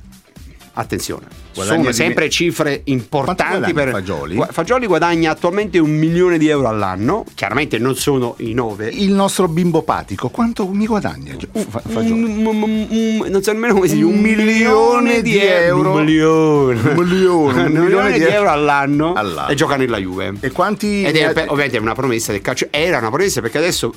Attenzione 0.73 1.44
sono 1.63 1.91
sempre 1.91 2.29
cifre 2.29 2.81
importanti 2.85 3.73
per 3.73 3.89
Fagioli. 3.91 4.41
Fagioli 4.49 4.85
guadagna 4.85 5.31
attualmente 5.31 5.79
un 5.79 5.91
milione 5.91 6.37
di 6.37 6.47
euro 6.47 6.67
all'anno, 6.67 7.23
chiaramente 7.33 7.77
non 7.77 7.95
sono 7.95 8.35
i 8.39 8.53
nove. 8.53 8.89
Il 8.89 9.11
nostro 9.11 9.47
bimbo 9.47 9.81
patico, 9.83 10.29
quanto 10.29 10.67
mi 10.67 10.85
guadagna? 10.85 11.35
Un, 11.53 12.45
un, 12.45 12.87
un, 12.89 13.27
non 13.29 13.41
so 13.41 13.51
nemmeno 13.51 13.73
come 13.73 13.87
si 13.87 13.95
dice, 13.95 14.05
un, 14.05 14.19
milione 14.19 15.21
di 15.21 15.37
euro. 15.37 15.91
Un 15.91 16.03
milione. 16.03 16.79
Un 16.81 16.95
milione, 16.95 17.69
milione 17.69 18.17
di 18.17 18.23
euro 18.23 18.49
all'anno, 18.49 19.13
all'anno, 19.13 19.49
e 19.49 19.55
gioca 19.55 19.75
nella 19.75 19.97
Juve. 19.97 20.33
E 20.39 20.51
quanti... 20.51 21.03
Ed 21.03 21.15
è 21.15 21.45
ovviamente 21.47 21.77
una 21.77 21.93
promessa 21.93 22.31
del 22.31 22.41
calcio. 22.41 22.67
Era 22.69 22.97
una 22.97 23.09
promessa 23.09 23.41
perché 23.41 23.57
adesso 23.57 23.93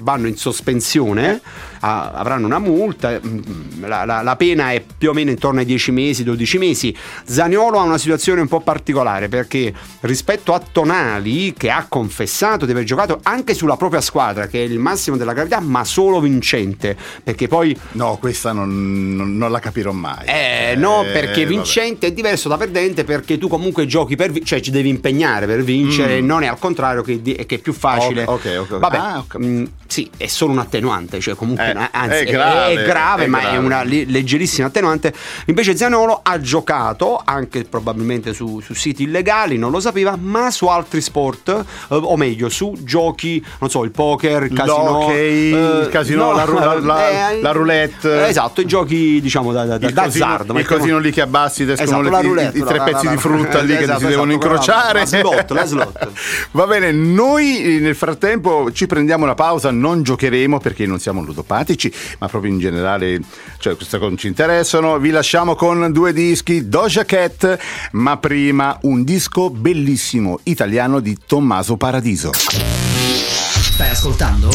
vanno 0.00 0.26
in 0.28 0.36
sospensione, 0.36 1.40
a, 1.80 2.10
avranno 2.12 2.46
una 2.46 2.58
multa, 2.58 3.20
mm, 3.24 3.84
la, 3.84 4.04
la, 4.04 4.22
la, 4.22 4.36
pena 4.36 4.72
è 4.72 4.82
più 4.96 5.10
o 5.10 5.12
meno 5.12 5.30
intorno 5.30 5.60
ai 5.60 5.66
10 5.66 5.92
mesi, 5.92 6.24
12 6.24 6.58
mesi. 6.58 6.96
Zaniolo 7.24 7.78
ha 7.78 7.82
una 7.82 7.98
situazione 7.98 8.40
un 8.40 8.48
po' 8.48 8.60
particolare 8.60 9.28
perché 9.28 9.72
rispetto 10.00 10.54
a 10.54 10.60
Tonali, 10.60 11.52
che 11.56 11.70
ha 11.70 11.86
confessato 11.88 12.64
di 12.64 12.72
aver 12.72 12.84
giocato 12.84 13.20
anche 13.22 13.54
sulla 13.54 13.76
propria 13.76 14.00
squadra, 14.00 14.46
che 14.46 14.62
è 14.62 14.66
il 14.66 14.78
massimo 14.78 15.16
della 15.16 15.32
gravità, 15.32 15.60
ma 15.60 15.84
solo 15.84 16.20
vincente, 16.20 16.96
perché 17.22 17.48
poi... 17.48 17.76
No, 17.92 18.16
questa 18.18 18.52
non, 18.52 19.14
non, 19.14 19.36
non 19.36 19.50
la 19.50 19.58
capirò 19.58 19.92
mai. 19.92 20.26
Eh, 20.26 20.74
no, 20.76 21.04
eh, 21.04 21.10
perché 21.10 21.46
vincente 21.46 22.06
vabbè. 22.06 22.06
è 22.06 22.12
diverso 22.12 22.48
da 22.48 22.56
perdente 22.56 23.04
perché 23.04 23.38
tu 23.38 23.48
comunque 23.48 23.86
giochi 23.86 24.16
per 24.16 24.26
vincere, 24.26 24.46
cioè 24.46 24.60
ci 24.60 24.70
devi 24.70 24.88
impegnare 24.88 25.46
per 25.46 25.62
vincere, 25.62 26.20
mm. 26.20 26.26
non 26.26 26.42
è 26.42 26.46
al 26.46 26.58
contrario 26.58 27.02
che, 27.02 27.20
che, 27.20 27.46
è 27.46 27.58
più 27.58 27.72
facile. 27.72 28.22
Ok, 28.22 28.44
ok, 28.46 28.72
ok. 28.72 28.78
Vabbè, 28.78 28.96
ah, 28.96 29.18
okay. 29.18 29.40
Mh, 29.40 29.46
mm, 29.46 29.64
sì, 29.86 30.10
è 30.16 30.26
solo 30.26 30.52
un 30.52 30.58
attenuante, 30.58 31.20
cioè 31.20 31.34
comunque 31.34 31.70
eh, 31.70 31.88
anzi, 31.92 32.16
è 32.16 32.24
grave, 32.24 32.82
è, 32.82 32.84
grave 32.84 33.24
è 33.24 33.26
ma 33.26 33.40
grave. 33.40 33.56
è 33.56 33.58
una 33.58 33.82
leggerissima 33.82 34.68
attenuante. 34.68 35.12
Invece 35.46 35.76
Zanolo 35.76 36.20
ha 36.22 36.40
giocato 36.40 37.20
anche 37.24 37.64
probabilmente 37.64 38.32
su, 38.32 38.60
su, 38.60 38.74
siti 38.74 39.04
illegali, 39.04 39.58
non 39.58 39.70
lo 39.70 39.80
sapeva, 39.80 40.16
ma 40.20 40.50
su 40.50 40.66
altri 40.66 41.00
sport, 41.00 41.48
eh, 41.48 41.94
o 41.94 42.16
meglio, 42.16 42.48
su 42.48 42.74
giochi, 42.80 43.44
non 43.58 43.70
so, 43.70 43.84
il 43.84 43.90
poker, 43.90 44.44
il 44.44 44.52
casino, 44.52 45.10
eh, 45.10 45.82
il 45.82 45.88
casino, 45.90 46.30
no, 46.30 46.32
la, 46.32 46.44
la, 46.44 46.80
la, 46.80 47.30
eh, 47.30 47.40
la, 47.40 47.50
roulette. 47.52 48.26
Esatto, 48.26 48.60
i 48.60 48.66
giochi 48.66 49.20
diciamo 49.20 49.52
da, 49.52 49.64
da, 49.64 49.86
il 49.86 49.92
d'azzardo. 49.92 50.52
Cosino, 50.52 50.58
il 50.58 50.66
cosino 50.66 50.98
lì 50.98 51.12
che 51.12 51.20
abbassi, 51.20 51.62
esatto, 51.62 52.00
le, 52.00 52.22
roulette, 52.22 52.58
i, 52.58 52.60
i, 52.60 52.64
tre 52.64 52.82
pezzi 52.82 53.08
di 53.08 53.16
frutta 53.16 53.60
lì 53.60 53.74
esatto, 53.74 53.98
che 53.98 54.04
si 54.04 54.10
devono 54.10 54.32
esatto, 54.32 54.46
incrociare. 54.46 54.98
La 55.00 55.06
slot, 55.06 55.50
la 55.50 55.64
slot. 55.64 56.08
Va 56.52 56.66
bene, 56.66 56.90
noi 56.90 57.78
nel 57.80 57.94
frattempo 57.94 58.72
ci 58.72 58.86
prendiamo 58.86 59.24
una 59.24 59.34
pausa 59.34 59.70
non 59.74 60.02
giocheremo 60.02 60.58
perché 60.58 60.86
non 60.86 60.98
siamo 60.98 61.22
ludopatici, 61.22 61.92
ma 62.18 62.28
proprio 62.28 62.52
in 62.52 62.58
generale, 62.58 63.20
cioè 63.58 63.76
queste 63.76 63.98
cose 63.98 64.08
non 64.08 64.18
ci 64.18 64.28
interessano. 64.28 64.98
Vi 64.98 65.10
lasciamo 65.10 65.54
con 65.54 65.92
due 65.92 66.12
dischi, 66.12 66.68
Doja 66.68 67.04
Cat, 67.04 67.58
ma 67.92 68.16
prima 68.16 68.78
un 68.82 69.04
disco 69.04 69.50
bellissimo 69.50 70.40
italiano 70.44 71.00
di 71.00 71.18
Tommaso 71.26 71.76
Paradiso. 71.76 72.30
Stai 72.32 73.90
ascoltando? 73.90 74.50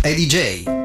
È 0.00 0.12
DJ. 0.12 0.81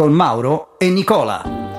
Con 0.00 0.14
Mauro 0.14 0.76
e 0.78 0.88
Nicola. 0.88 1.69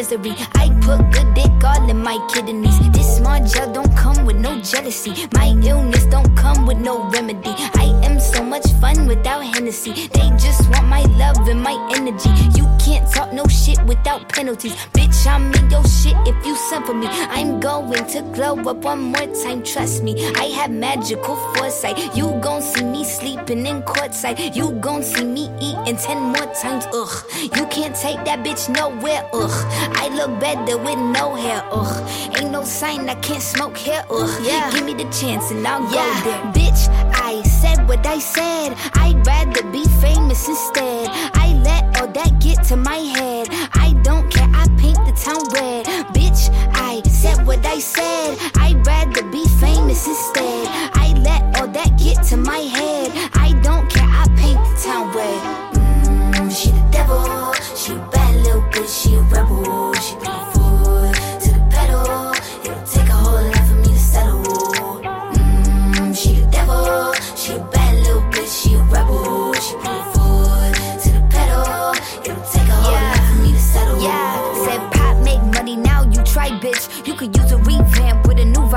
Misery. 0.00 0.34
I 0.54 0.70
put 0.80 0.98
good 1.12 1.34
dick 1.34 1.49
all 1.64 1.88
in 1.88 1.98
my 1.98 2.18
kidneys. 2.32 2.78
This 2.90 3.16
small 3.16 3.44
gel 3.46 3.72
don't 3.72 3.94
come 3.96 4.24
with 4.24 4.36
no 4.36 4.60
jealousy. 4.60 5.26
My 5.34 5.48
illness 5.64 6.04
don't 6.06 6.34
come 6.36 6.66
with 6.66 6.78
no 6.78 7.08
remedy. 7.10 7.54
I 7.76 7.98
am 8.04 8.20
so 8.20 8.42
much 8.42 8.66
fun 8.80 9.06
without 9.06 9.42
Hennessy. 9.42 10.08
They 10.08 10.28
just 10.38 10.68
want 10.70 10.86
my 10.88 11.02
love 11.16 11.48
and 11.48 11.62
my 11.62 11.76
energy. 11.94 12.30
You 12.58 12.68
can't 12.78 13.10
talk 13.12 13.32
no 13.32 13.46
shit 13.46 13.82
without 13.84 14.28
penalties. 14.28 14.74
Bitch, 14.92 15.26
I'm 15.26 15.52
in 15.54 15.70
your 15.70 15.84
shit 15.84 16.16
if 16.26 16.46
you 16.46 16.56
send 16.56 16.86
for 16.86 16.94
me. 16.94 17.06
I'm 17.08 17.60
going 17.60 17.92
to 17.92 18.22
glow 18.34 18.56
up 18.70 18.78
one 18.78 19.00
more 19.12 19.26
time, 19.42 19.62
trust 19.62 20.02
me. 20.02 20.12
I 20.36 20.44
have 20.58 20.70
magical 20.70 21.36
foresight. 21.54 22.16
You 22.16 22.38
gon' 22.40 22.62
see 22.62 22.84
me 22.84 23.04
sleeping 23.04 23.66
in 23.66 23.82
courtside. 23.82 24.54
You 24.56 24.72
gon' 24.72 25.02
see 25.02 25.24
me 25.24 25.50
eating 25.60 25.96
ten 25.96 26.18
more 26.18 26.52
times, 26.54 26.86
ugh. 26.92 27.24
You 27.56 27.66
can't 27.66 27.94
take 27.94 28.24
that 28.24 28.44
bitch 28.44 28.68
nowhere, 28.74 29.28
ugh. 29.32 29.66
I 29.96 30.08
look 30.14 30.40
better 30.40 30.78
with 30.78 30.98
no 30.98 31.34
hair, 31.34 31.49
ugh. 31.72 32.38
Ain't 32.38 32.50
no 32.50 32.64
sign 32.64 33.08
I 33.08 33.14
can't 33.16 33.42
smoke 33.42 33.76
here, 33.76 34.04
ugh. 34.10 34.40
Yeah. 34.42 34.70
Give 34.70 34.84
me 34.84 34.94
the 34.94 35.08
chance 35.10 35.50
and 35.50 35.66
I'll 35.66 35.82
yeah. 35.92 36.22
go 36.24 36.30
there. 36.30 36.42
Bitch, 36.52 36.82
I 37.14 37.42
said 37.42 37.88
what 37.88 38.06
I 38.06 38.18
said. 38.18 38.76
I'd 38.94 39.26
rather 39.26 39.62
be 39.70 39.84
famous 40.00 40.48
instead. 40.48 41.08
I 41.34 41.54
let 41.64 42.00
all 42.00 42.08
that 42.08 42.38
get 42.40 42.64
to 42.68 42.76
my 42.76 42.96
head. 42.96 43.48
I 43.74 43.92
don't 44.02 44.30
care, 44.30 44.48
I 44.54 44.66
paint 44.78 45.00
the 45.06 45.12
town 45.12 45.42
red. 45.54 45.86
Bitch, 46.14 46.50
I 46.74 47.02
said 47.08 47.46
what 47.46 47.64
I 47.66 47.78
said. 47.78 48.38
I'd 48.56 48.86
rather 48.86 49.22
be 49.30 49.44
famous 49.60 50.06
instead. 50.06 50.68
I 50.94 51.14
let 51.24 51.42
all 51.60 51.68
that 51.68 51.98
get 51.98 52.22
to 52.28 52.36
my 52.36 52.58
head. 52.58 53.10
I 53.34 53.49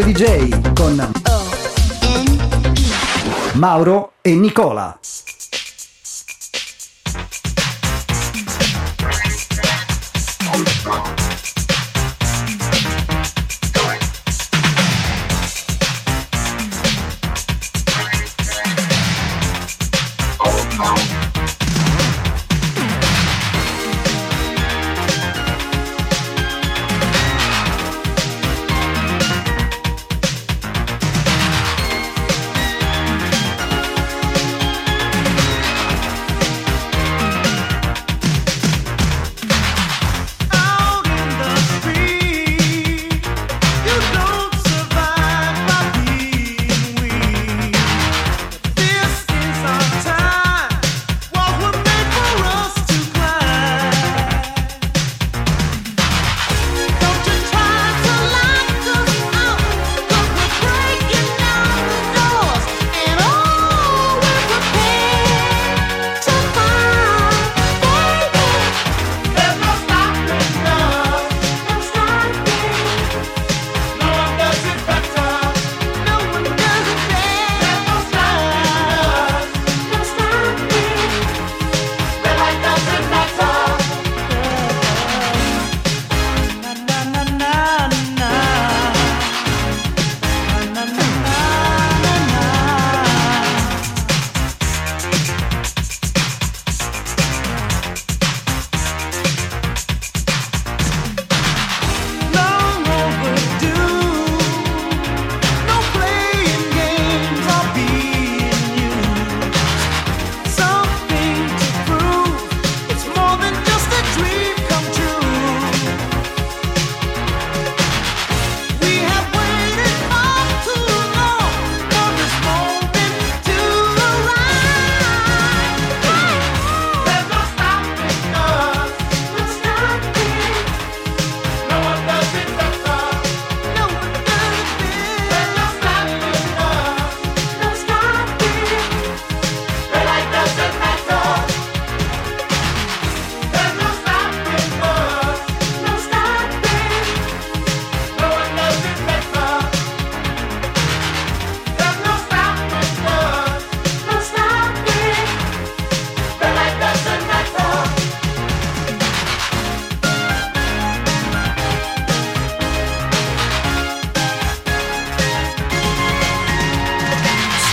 i 0.00 0.12
DJ 0.12 0.74
con 0.74 1.12
Mauro 3.54 4.12
e 4.22 4.34
Nicola. 4.34 4.98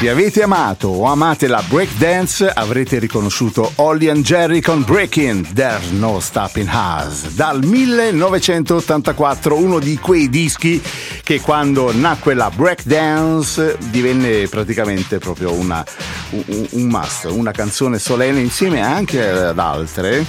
Se 0.05 0.11
avete 0.11 0.43
amato 0.43 0.89
o 0.89 1.05
amate 1.05 1.47
la 1.47 1.63
breakdance 1.67 2.47
avrete 2.47 2.99
riconosciuto 2.99 3.71
Ollie 3.77 4.11
and 4.11 4.23
Jerry 4.23 4.61
con 4.61 4.83
Breaking 4.83 5.53
There's 5.53 5.89
No 5.89 6.19
Stopping 6.19 6.69
Us 6.71 7.29
dal 7.33 7.65
1984, 7.65 9.55
uno 9.55 9.79
di 9.79 9.97
quei 9.97 10.29
dischi 10.29 10.79
che 11.23 11.41
quando 11.41 11.91
nacque 11.91 12.35
la 12.35 12.51
breakdance 12.55 13.79
divenne 13.89 14.47
praticamente 14.47 15.17
proprio 15.17 15.51
una, 15.53 15.83
un, 16.29 16.67
un 16.69 16.83
must, 16.83 17.23
una 17.31 17.51
canzone 17.51 17.97
solenne 17.97 18.41
insieme 18.41 18.81
anche 18.81 19.27
ad 19.27 19.57
altre 19.57 20.23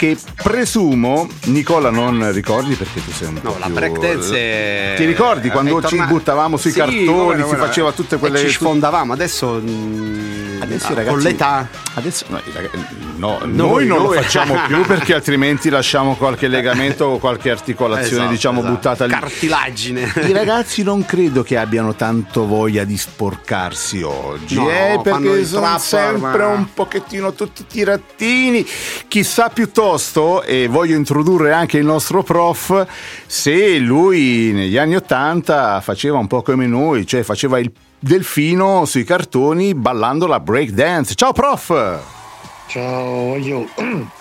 che 0.00 0.16
presumo 0.34 1.28
Nicola 1.48 1.90
non 1.90 2.32
ricordi 2.32 2.74
perché 2.74 3.04
tu 3.04 3.12
sei 3.12 3.28
un 3.28 3.34
no, 3.42 3.52
po' 3.52 3.58
la 3.58 3.66
più... 3.66 3.74
breakdance 3.74 4.34
è... 4.34 4.94
ti 4.96 5.04
ricordi 5.04 5.50
quando 5.50 5.78
è 5.78 5.82
ci 5.82 5.96
torna- 5.96 6.06
buttavamo 6.06 6.56
sui 6.56 6.70
Sì, 6.70 6.78
cartoni 6.78 7.40
no, 7.40 7.46
si 7.46 7.56
faceva 7.56 7.92
tutte 7.92 8.16
quelle 8.16 8.40
e 8.40 8.46
ci 8.46 8.52
sfondavamo. 8.54 9.12
Adesso, 9.12 9.60
mm, 9.62 10.62
Adesso 10.62 10.86
ah, 10.86 10.94
ragazzi, 10.94 11.14
con 11.14 11.18
l'età. 11.22 11.68
Adesso 11.92 12.24
no, 12.28 12.38
i 12.38 12.50
ragazzi- 12.50 12.78
no, 13.20 13.38
noi, 13.44 13.54
Noi- 13.54 13.86
non 13.86 13.98
noi- 14.02 14.16
lo 14.16 14.22
facciamo 14.22 14.54
più 14.66 14.80
perché 14.86 15.14
altrimenti 15.14 15.68
lasciamo 15.68 16.14
qualche 16.16 16.48
legamento 16.48 17.04
o 17.04 17.18
qualche 17.18 17.50
articolazione 17.50 18.14
Esatto, 18.22 18.30
diciamo 18.30 18.58
esatto. 18.60 18.74
buttata 18.74 19.04
lì. 19.04 19.12
cartilagine 19.12 20.12
I 20.26 20.32
ragazzi 20.32 20.82
non 20.82 21.04
credo 21.04 21.42
che 21.42 21.56
abbiano 21.56 21.94
tanto 21.94 22.46
voglia 22.46 22.84
di 22.84 22.96
sporcarsi 22.96 24.02
oggi, 24.02 24.54
No, 24.54 24.68
eh, 24.70 24.98
perché 25.02 25.44
sono 25.44 25.60
trapper, 25.62 25.80
sempre 25.80 26.38
ma- 26.38 26.46
un 26.48 26.72
pochettino 26.72 27.32
tutti 27.34 27.64
tirattini. 27.66 28.66
Chissà 29.08 29.48
piuttosto, 29.50 30.42
e 30.42 30.66
voglio 30.68 30.96
introdurre 30.96 31.52
anche 31.52 31.78
il 31.78 31.84
nostro 31.84 32.22
prof, 32.22 32.86
se 33.26 33.78
lui 33.78 34.52
negli 34.52 34.76
anni 34.78 34.96
Ottanta 34.96 35.80
faceva 35.80 36.18
un 36.18 36.26
po' 36.26 36.42
come 36.42 36.66
noi, 36.66 37.06
cioè 37.06 37.22
faceva 37.22 37.58
il 37.58 37.70
delfino 37.98 38.84
sui 38.86 39.04
cartoni 39.04 39.74
ballando 39.74 40.26
la 40.26 40.40
break 40.40 40.70
dance. 40.70 41.14
Ciao 41.14 41.32
prof! 41.32 42.19
Ciao, 42.70 43.36
io. 43.36 43.66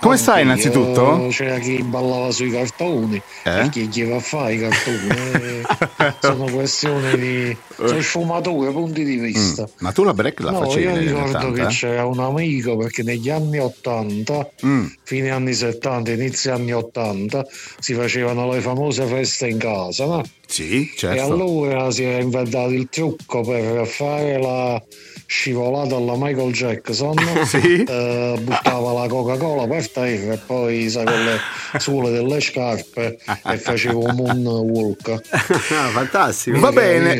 Come 0.00 0.16
stai 0.16 0.42
innanzitutto? 0.42 1.26
C'era 1.30 1.58
chi 1.58 1.82
ballava 1.82 2.30
sui 2.30 2.50
cartoni 2.50 3.20
Eh? 3.42 3.64
e 3.64 3.68
chi 3.68 3.88
gli 3.88 4.04
va 4.04 4.16
a 4.16 4.20
fare 4.20 4.54
i 4.54 4.58
cartoni. 4.60 5.08
eh, 5.08 5.62
sono 6.20 6.44
questioni 6.52 7.18
di. 7.18 7.56
Sono 7.74 8.00
sfumature, 8.00 8.70
punti 8.70 9.02
di 9.04 9.16
vista. 9.16 9.62
Mm. 9.62 9.66
Ma 9.78 9.90
tu 9.90 10.04
la 10.04 10.14
break 10.14 10.38
la 10.40 10.50
no, 10.52 10.60
facevi 10.60 10.84
io 10.84 10.96
ricordo 10.96 11.38
80? 11.48 11.50
che 11.66 11.66
c'era 11.74 12.04
un 12.06 12.20
amico 12.20 12.76
perché 12.76 13.02
negli 13.02 13.28
anni 13.28 13.58
80, 13.58 14.48
Mm. 14.64 14.86
fine 15.02 15.30
anni 15.30 15.52
70, 15.52 16.12
inizio 16.12 16.52
anni 16.54 16.72
80, 16.72 17.44
si 17.80 17.94
facevano 17.94 18.48
le 18.52 18.60
famose 18.60 19.04
feste 19.04 19.48
in 19.48 19.58
casa, 19.58 20.04
no? 20.06 20.22
Sì, 20.46 20.82
E 20.92 20.96
certo. 20.96 21.22
allora 21.24 21.90
si 21.90 22.04
era 22.04 22.22
inventato 22.22 22.70
il 22.70 22.88
trucco 22.88 23.40
per 23.42 23.84
fare 23.86 24.40
la 24.40 24.80
scivolata 25.28 25.94
alla 25.94 26.14
Michael 26.16 26.52
Jackson. 26.52 27.14
Sì. 27.48 27.82
Eh, 27.82 28.38
buttava 28.40 28.92
la 28.92 29.06
Coca-Cola 29.08 29.66
per 29.66 29.88
terra 29.90 30.34
e 30.34 30.38
poi 30.44 30.88
sai, 30.90 31.04
con 31.04 31.24
le 31.24 31.38
suole 31.78 32.10
delle 32.10 32.40
scarpe 32.40 33.18
e 33.44 33.56
facevo 33.58 34.04
un 34.04 34.14
moonwalk. 34.14 35.20
Ah, 35.78 35.88
fantastico 35.90 36.58
Va 36.58 36.72
bene. 36.72 37.14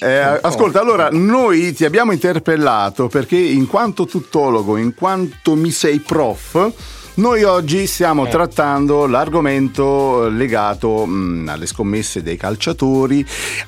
Eh, 0.00 0.38
ascolta, 0.42 0.80
allora 0.80 1.08
noi 1.10 1.72
ti 1.72 1.84
abbiamo 1.84 2.12
interpellato 2.12 3.08
perché 3.08 3.36
in 3.36 3.66
quanto 3.66 4.04
tuttologo, 4.06 4.76
in 4.76 4.94
quanto 4.94 5.54
mi 5.54 5.70
sei 5.70 5.98
prof, 5.98 6.72
noi 7.16 7.44
oggi 7.44 7.86
stiamo 7.86 8.26
trattando 8.26 9.06
l'argomento 9.06 10.28
legato 10.28 11.06
mh, 11.06 11.48
alle 11.48 11.66
scommesse 11.66 12.22
dei 12.22 12.36
calciatori, 12.36 13.24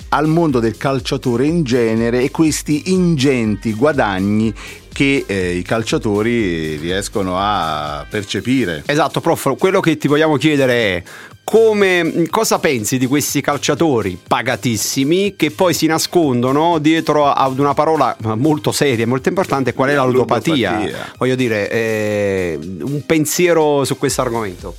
al 0.09 0.27
mondo 0.27 0.59
del 0.59 0.77
calciatore 0.77 1.47
in 1.47 1.63
genere 1.63 2.23
e 2.23 2.31
questi 2.33 2.93
ingenti 2.93 3.73
guadagni 3.73 4.53
che 4.97 5.25
eh, 5.27 5.51
i 5.57 5.61
calciatori 5.63 6.77
riescono 6.77 7.35
a 7.37 8.07
percepire. 8.09 8.83
Esatto, 8.87 9.21
prof, 9.21 9.55
quello 9.59 9.81
che 9.81 9.99
ti 9.99 10.09
vogliamo 10.09 10.39
chiedere 10.39 10.73
è 10.73 11.03
come, 11.45 12.25
cosa 12.31 12.59
pensi 12.59 12.97
di 12.97 13.05
questi 13.05 13.43
calciatori 13.43 14.19
pagatissimi 14.27 15.37
che 15.37 15.51
poi 15.51 15.75
si 15.75 15.85
nascondono 15.85 16.79
dietro 16.79 17.31
ad 17.31 17.59
una 17.59 17.75
parola 17.75 18.17
molto 18.37 18.73
seria 18.73 19.05
e 19.05 19.07
molto 19.07 19.29
importante, 19.29 19.75
qual 19.75 19.91
è 19.91 19.95
la 19.95 20.05
ludopatia? 20.05 20.71
ludopatia. 20.79 21.13
Voglio 21.19 21.35
dire, 21.35 21.71
eh, 21.71 22.59
un 22.63 23.03
pensiero 23.05 23.85
su 23.85 23.99
questo 23.99 24.23
argomento. 24.23 24.77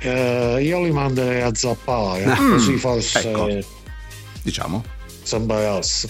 Eh, 0.00 0.58
io 0.62 0.82
li 0.82 0.90
manderei 0.90 1.42
a 1.42 1.54
zappare, 1.54 2.24
Mm, 2.24 2.50
così 2.52 2.76
forse 2.78 3.28
ecco. 3.28 3.46
Diciamo. 4.42 4.82
imparasse. 5.34 6.08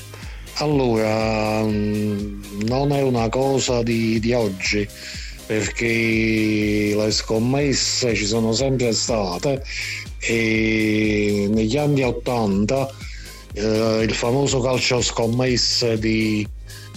Allora, 0.59 1.63
mm, 1.63 2.63
non 2.67 2.93
è 2.93 3.03
una 3.03 3.29
cosa 3.29 3.83
di, 3.83 4.21
di 4.21 4.33
oggi, 4.33 4.89
perché 5.47 6.95
le 6.97 7.11
scommesse 7.11 8.15
ci 8.15 8.25
sono 8.25 8.53
sempre 8.53 8.93
state 8.93 9.63
e 10.21 11.49
negli 11.53 11.77
anni 11.77 12.03
80 12.03 12.89
eh, 13.55 14.03
il 14.03 14.15
famoso 14.15 14.61
calcio 14.61 15.03
scommesse 15.03 15.99
di 15.99 16.47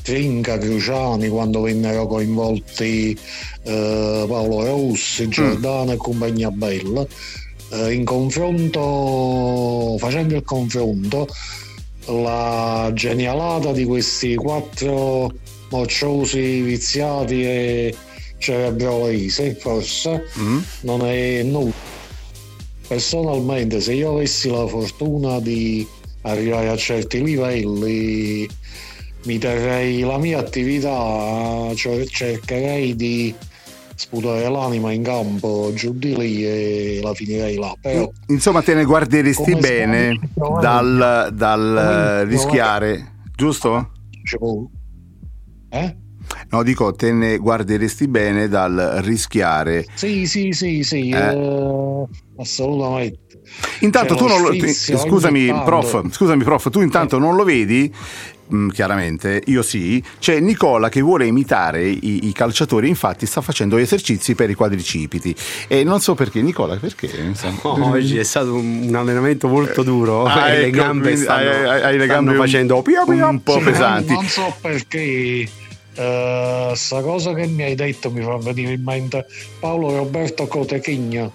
Trinca, 0.01 0.57
Cruciani, 0.57 1.27
quando 1.27 1.61
vennero 1.61 2.07
coinvolti 2.07 3.17
eh, 3.63 4.25
Paolo 4.27 4.63
Rossi, 4.63 5.27
Giordano 5.27 5.91
e 5.91 5.97
compagnia 5.97 6.49
bella, 6.49 7.05
eh, 7.71 7.91
in 7.91 8.05
confronto, 8.05 9.97
facendo 9.97 10.35
il 10.35 10.43
confronto, 10.43 11.27
la 12.07 12.89
genialata 12.93 13.71
di 13.71 13.85
questi 13.85 14.35
quattro 14.35 15.31
mocciosi 15.69 16.61
viziati 16.61 17.43
e 17.43 17.95
cerebrolesi, 18.37 19.55
forse, 19.59 20.23
Mm? 20.39 20.59
non 20.81 21.05
è 21.05 21.43
nulla. 21.43 21.73
Personalmente, 22.87 23.81
se 23.81 23.93
io 23.93 24.11
avessi 24.11 24.49
la 24.49 24.65
fortuna 24.65 25.39
di 25.41 25.85
arrivare 26.21 26.69
a 26.69 26.77
certi 26.77 27.21
livelli, 27.21 28.47
mi 29.23 29.37
terrei 29.37 29.99
la 30.01 30.17
mia 30.17 30.39
attività, 30.39 31.69
cioè 31.75 32.05
cercherei 32.05 32.95
di 32.95 33.33
sputare 33.97 34.47
l'anima 34.47 34.91
in 34.91 35.01
campo 35.03 35.71
giù 35.73 35.91
di 35.93 36.15
lì 36.15 36.45
e 36.45 36.99
la 37.01 37.13
finirei 37.13 37.57
là. 37.57 37.73
Però 37.81 38.09
Insomma, 38.27 38.61
te 38.61 38.75
ne 38.75 38.85
guarderesti 38.85 39.55
bene 39.55 40.19
stiamo? 40.31 40.59
dal, 40.61 41.29
dal 41.33 42.25
rischiare, 42.27 43.15
giusto? 43.35 43.91
dicevo, 44.21 44.69
eh? 45.69 45.95
No, 46.49 46.61
dico, 46.61 46.93
te 46.93 47.11
ne 47.11 47.37
guarderesti 47.37 48.07
bene 48.07 48.47
dal 48.47 48.99
rischiare. 49.01 49.85
Sì, 49.95 50.25
sì, 50.27 50.51
sì, 50.51 50.83
sì, 50.83 51.09
Eh. 51.09 51.17
eh, 51.17 52.05
assolutamente. 52.37 53.19
Intanto 53.79 54.13
C'è 54.13 54.19
tu 54.19 54.27
non 54.27 54.41
lo. 54.41 54.53
sfizio 54.53 54.97
Scusami, 54.97 55.47
prof, 55.47 56.09
scusami, 56.11 56.43
prof, 56.43 56.69
tu 56.69 56.81
intanto 56.81 57.17
non 57.17 57.35
lo 57.35 57.43
vedi? 57.43 57.93
Mm, 58.53 58.69
chiaramente, 58.69 59.41
io 59.47 59.61
sì. 59.61 60.01
C'è 60.19 60.39
Nicola 60.39 60.87
che 60.89 61.01
vuole 61.01 61.25
imitare 61.25 61.85
i, 61.87 62.27
i 62.27 62.31
calciatori, 62.31 62.87
infatti 62.87 63.25
sta 63.25 63.41
facendo 63.41 63.75
esercizi 63.77 64.35
per 64.35 64.49
i 64.49 64.53
quadricipiti. 64.53 65.35
E 65.67 65.83
non 65.83 65.99
so 65.99 66.15
perché, 66.15 66.41
Nicola, 66.41 66.77
perché? 66.77 67.09
Insomma. 67.19 67.59
oggi 67.89 68.17
è 68.17 68.23
stato 68.23 68.53
un, 68.53 68.85
un 68.87 68.95
allenamento 68.95 69.47
molto 69.49 69.83
duro 69.83 70.25
Ah, 70.25 70.49
e 70.49 70.57
le 70.59 70.65
ecco, 70.67 70.77
gambe 70.77 71.15
stanno, 71.17 71.49
hai- 71.49 71.63
hai- 71.65 71.81
hai 71.81 71.97
le 71.97 72.05
gambe 72.07 72.31
un- 72.31 72.37
facendo 72.37 72.81
pia. 72.81 73.03
un 73.05 73.43
po' 73.43 73.59
pesanti. 73.59 74.13
Non 74.13 74.25
so 74.25 74.55
perché 74.61 75.47
eh, 75.97 76.71
sta 76.75 77.01
cosa 77.01 77.33
che 77.33 77.47
mi 77.47 77.63
hai 77.63 77.73
detto 77.73 78.11
mi 78.11 78.21
fa 78.21 78.37
venire 78.37 78.73
in 78.73 78.83
mente 78.83 79.25
Paolo 79.59 79.95
Roberto 79.95 80.45
Cotechigno. 80.45 81.31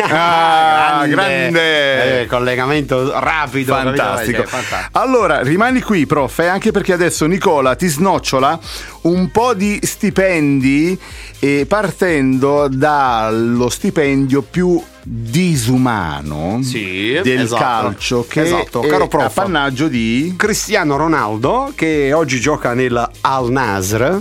Ah, 0.00 1.04
grande! 1.06 2.22
Eh, 2.22 2.26
collegamento 2.26 3.18
rapido 3.18 3.74
Fantastico. 3.74 4.38
Cioè, 4.38 4.46
fantastico. 4.46 4.98
Allora, 4.98 5.42
rimani 5.42 5.82
qui, 5.82 6.06
prof, 6.06 6.38
eh, 6.38 6.46
anche 6.46 6.70
perché 6.70 6.92
adesso 6.92 7.26
Nicola 7.26 7.74
ti 7.74 7.88
snocciola 7.88 8.58
un 9.02 9.30
po' 9.30 9.52
di 9.52 9.78
stipendi 9.82 10.98
eh, 11.44 11.66
partendo 11.66 12.68
dallo 12.68 13.68
stipendio 13.68 14.40
più 14.42 14.80
disumano 15.02 16.60
Sì, 16.62 17.20
del 17.22 17.40
esatto. 17.40 17.62
calcio 17.62 18.24
che 18.26 18.42
Esatto, 18.42 18.80
è 18.82 18.86
caro 18.86 19.08
prof. 19.08 19.24
appannaggio 19.24 19.88
di 19.88 20.32
Cristiano 20.38 20.96
Ronaldo 20.96 21.72
che 21.74 22.12
oggi 22.14 22.40
gioca 22.40 22.72
nel 22.72 23.10
Al 23.20 23.50
Nasr 23.50 24.16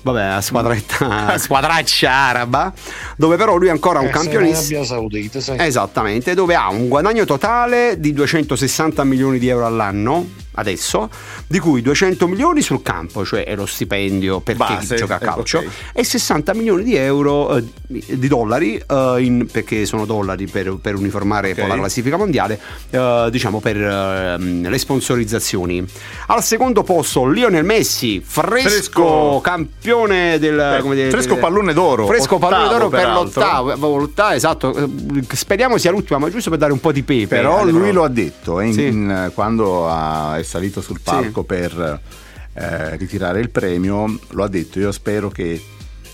vabbè 0.00 0.28
la 0.28 0.40
squadretta 0.40 1.06
la 1.32 1.38
squadraccia 1.38 2.10
araba 2.10 2.72
dove 3.16 3.36
però 3.36 3.56
lui 3.56 3.66
è 3.68 3.70
ancora 3.70 3.98
un 4.00 4.06
Eh, 4.06 4.10
campionista 4.10 4.74
Arabia 4.74 4.84
Saudita, 4.84 5.40
sì. 5.40 5.52
Esattamente, 5.58 6.32
dove 6.34 6.54
ha 6.54 6.70
un 6.70 6.88
guadagno 6.88 7.24
totale 7.26 7.96
di 7.98 8.12
260 8.14 9.04
milioni 9.04 9.38
di 9.38 9.48
euro 9.48 9.66
all'anno, 9.66 10.26
adesso, 10.54 11.08
di 11.46 11.58
cui 11.58 11.82
200 11.82 12.26
milioni 12.26 12.62
sul 12.62 12.82
campo, 12.82 13.24
cioè 13.24 13.44
è 13.44 13.54
lo 13.54 13.66
stipendio 13.66 14.40
per 14.40 14.56
Base, 14.56 14.94
chi 14.94 15.00
gioca 15.00 15.14
a 15.14 15.18
eh, 15.20 15.24
calcio, 15.24 15.58
ok. 15.58 15.66
e 15.92 16.04
60 16.04 16.54
milioni 16.54 16.82
di 16.84 16.94
euro, 16.96 17.56
eh, 17.56 17.64
di 17.86 18.28
dollari, 18.28 18.76
eh, 18.76 19.16
in- 19.18 19.46
perché 19.50 19.84
sono 19.86 20.04
dollari 20.04 20.46
per, 20.46 20.76
per 20.80 20.94
uniformare 20.96 21.50
Ok. 21.50 21.58
poi 21.60 21.68
la 21.68 21.74
classifica 21.76 22.16
mondiale, 22.16 22.60
eh, 22.90 23.28
diciamo 23.30 23.60
per 23.60 23.76
ehm, 23.76 24.68
le 24.68 24.78
sponsorizzazioni. 24.78 25.84
Al 26.28 26.42
secondo 26.42 26.82
posto 26.82 27.26
Lionel 27.26 27.64
Messi, 27.64 28.22
fresco, 28.24 28.68
Fresco. 28.68 29.40
campione 29.42 30.38
del... 30.38 30.80
Dire, 30.94 31.10
fresco 31.10 31.36
pallone 31.36 31.72
d'oro, 31.72 32.06
Fresco 32.06 32.38
pallone 32.38 32.68
d'oro 32.68 32.88
per 32.88 33.00
peraltro. 33.00 33.40
l'ottavo, 33.40 33.96
l'ottavo, 33.98 34.34
esatto. 34.34 34.74
eh, 34.76 34.88
Speriamo 35.34 35.78
sia 35.78 35.90
l'ultima, 35.90 36.18
ma 36.18 36.30
giusto 36.30 36.50
per 36.50 36.58
dare 36.58 36.72
un 36.72 36.80
po' 36.80 36.92
di 36.92 37.02
pepe. 37.02 37.26
Però 37.26 37.60
alle 37.60 37.70
lui 37.70 37.80
prove. 37.80 37.92
lo 37.92 38.04
ha 38.04 38.08
detto 38.08 38.60
eh, 38.60 38.66
in- 38.66 38.72
Sì. 38.72 38.86
in- 38.86 39.30
quando 39.34 39.88
ha- 39.88 40.38
salito 40.44 40.80
sul 40.80 41.00
palco 41.02 41.42
per 41.42 42.00
eh, 42.54 42.96
ritirare 42.96 43.40
il 43.40 43.50
premio, 43.50 44.18
lo 44.30 44.44
ha 44.44 44.48
detto. 44.48 44.78
Io 44.78 44.92
spero 44.92 45.28
che. 45.30 45.60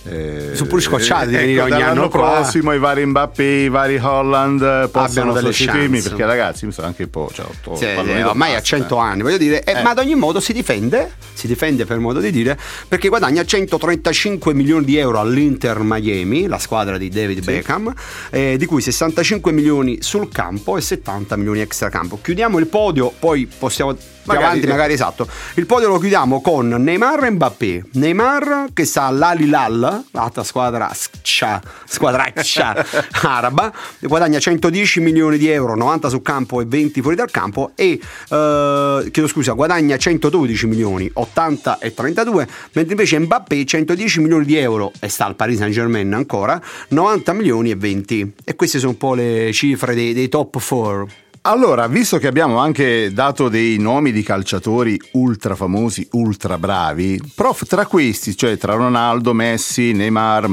eh, 0.05 0.51
Sono 0.55 0.69
pure 0.71 0.81
scocciati 0.81 1.29
di 1.29 1.37
ecco, 1.57 1.65
ogni 1.65 1.83
anno 1.83 2.09
qua. 2.09 2.39
prossimo 2.39 2.73
i 2.73 2.79
vari 2.79 3.05
Mbappé, 3.05 3.45
i 3.45 3.69
vari 3.69 3.99
Holland 3.99 4.63
eh, 4.63 4.89
possano 4.91 5.37
sostituirmi 5.37 6.01
perché 6.01 6.25
ragazzi 6.25 6.65
mi 6.65 6.73
sono 6.73 6.87
anche 6.87 7.03
un 7.03 7.11
po' 7.11 7.31
cioè, 7.35 7.45
otto 7.45 7.77
Sì, 7.77 7.85
eh, 7.85 8.23
ormai 8.25 8.53
pasta, 8.55 8.77
100 8.79 8.97
eh. 8.97 8.99
anni, 8.99 9.23
voglio 9.23 9.37
dire, 9.37 9.63
eh, 9.63 9.73
Eh. 9.73 9.83
ma 9.83 9.91
ad 9.91 9.99
ogni 9.99 10.15
modo 10.15 10.41
si 10.41 10.55
difende, 10.55 11.13
si 11.35 11.47
difende 11.47 11.85
per 11.85 11.99
modo 11.99 12.19
di 12.21 12.31
dire, 12.31 12.59
perché 12.89 13.09
guadagna 13.09 13.45
135 13.45 14.55
milioni 14.55 14.87
di 14.87 14.97
euro 14.97 15.19
all'Inter 15.21 15.81
Miami, 15.83 16.47
la 16.47 16.59
squadra 16.59 16.97
di 16.97 17.11
David 17.11 17.45
Beckham, 17.45 17.93
eh, 18.31 18.57
di 18.57 18.65
cui 18.65 18.81
65 18.81 19.53
milioni 19.53 19.99
sul 20.01 20.31
campo 20.31 20.79
e 20.79 20.81
70 20.81 21.37
milioni 21.37 21.61
extracampo. 21.61 22.19
Chiudiamo 22.23 22.59
il 22.59 22.69
podio, 22.69 23.13
poi 23.19 23.47
possiamo 23.47 23.95
Magari, 24.35 24.45
avanti 24.45 24.67
eh. 24.67 24.71
magari 24.71 24.93
esatto. 24.93 25.29
Il 25.55 25.67
podio 25.67 25.89
lo 25.89 25.99
chiudiamo 25.99 26.41
con 26.41 26.69
Neymar 26.69 27.25
e 27.25 27.31
Mbappé. 27.31 27.85
Neymar 27.93 28.69
che 28.73 28.85
sta 28.85 29.05
all'Alilal, 29.05 30.05
l'altra 30.11 30.45
squadra 30.45 30.91
scia- 31.23 31.61
squadraccia 31.87 32.85
araba, 33.23 33.73
guadagna 34.01 34.39
110 34.39 35.01
milioni 35.01 35.39
di 35.39 35.49
euro, 35.49 35.77
90 35.77 36.09
sul 36.09 36.23
campo 36.23 36.61
e 36.61 36.65
20 36.67 37.01
fuori 37.01 37.17
dal 37.17 37.31
campo 37.31 37.73
e 37.75 38.01
eh, 38.29 39.09
chiedo 39.11 39.29
scusa, 39.29 39.53
guadagna 39.53 39.97
112 39.97 40.67
milioni, 40.67 41.11
80 41.13 41.79
e 41.79 41.95
32, 41.95 42.49
mentre 42.73 42.93
invece 42.93 43.19
Mbappé 43.19 43.65
110 43.65 44.21
milioni 44.21 44.45
di 44.45 44.57
euro 44.57 44.93
e 45.01 45.09
sta 45.09 45.27
al 45.27 45.37
Paris 45.37 45.59
Saint-Germain 45.59 46.13
ancora, 46.13 46.61
90 46.89 47.33
milioni 47.33 47.71
e 47.71 47.77
20. 47.77 48.35
E 48.45 48.57
queste 48.57 48.79
sono 48.79 48.93
un 48.93 48.99
po' 48.99 49.15
le 49.15 49.51
cifre 49.53 49.95
dei, 49.95 50.13
dei 50.13 50.29
top 50.29 50.59
4. 50.61 51.29
Allora, 51.43 51.87
visto 51.87 52.19
che 52.19 52.27
abbiamo 52.27 52.59
anche 52.59 53.11
dato 53.15 53.49
dei 53.49 53.79
nomi 53.79 54.13
di 54.13 54.23
calciatori 54.23 55.01
ultra 55.13 55.57
famosi, 55.57 56.07
ultra 56.13 56.59
bravi, 56.59 57.19
prof, 57.35 57.67
tra 57.67 57.87
questi, 57.87 58.37
cioè 58.37 58.59
tra 58.59 58.75
Ronaldo, 58.75 59.33
Messi, 59.33 59.93
Neymar, 59.93 60.49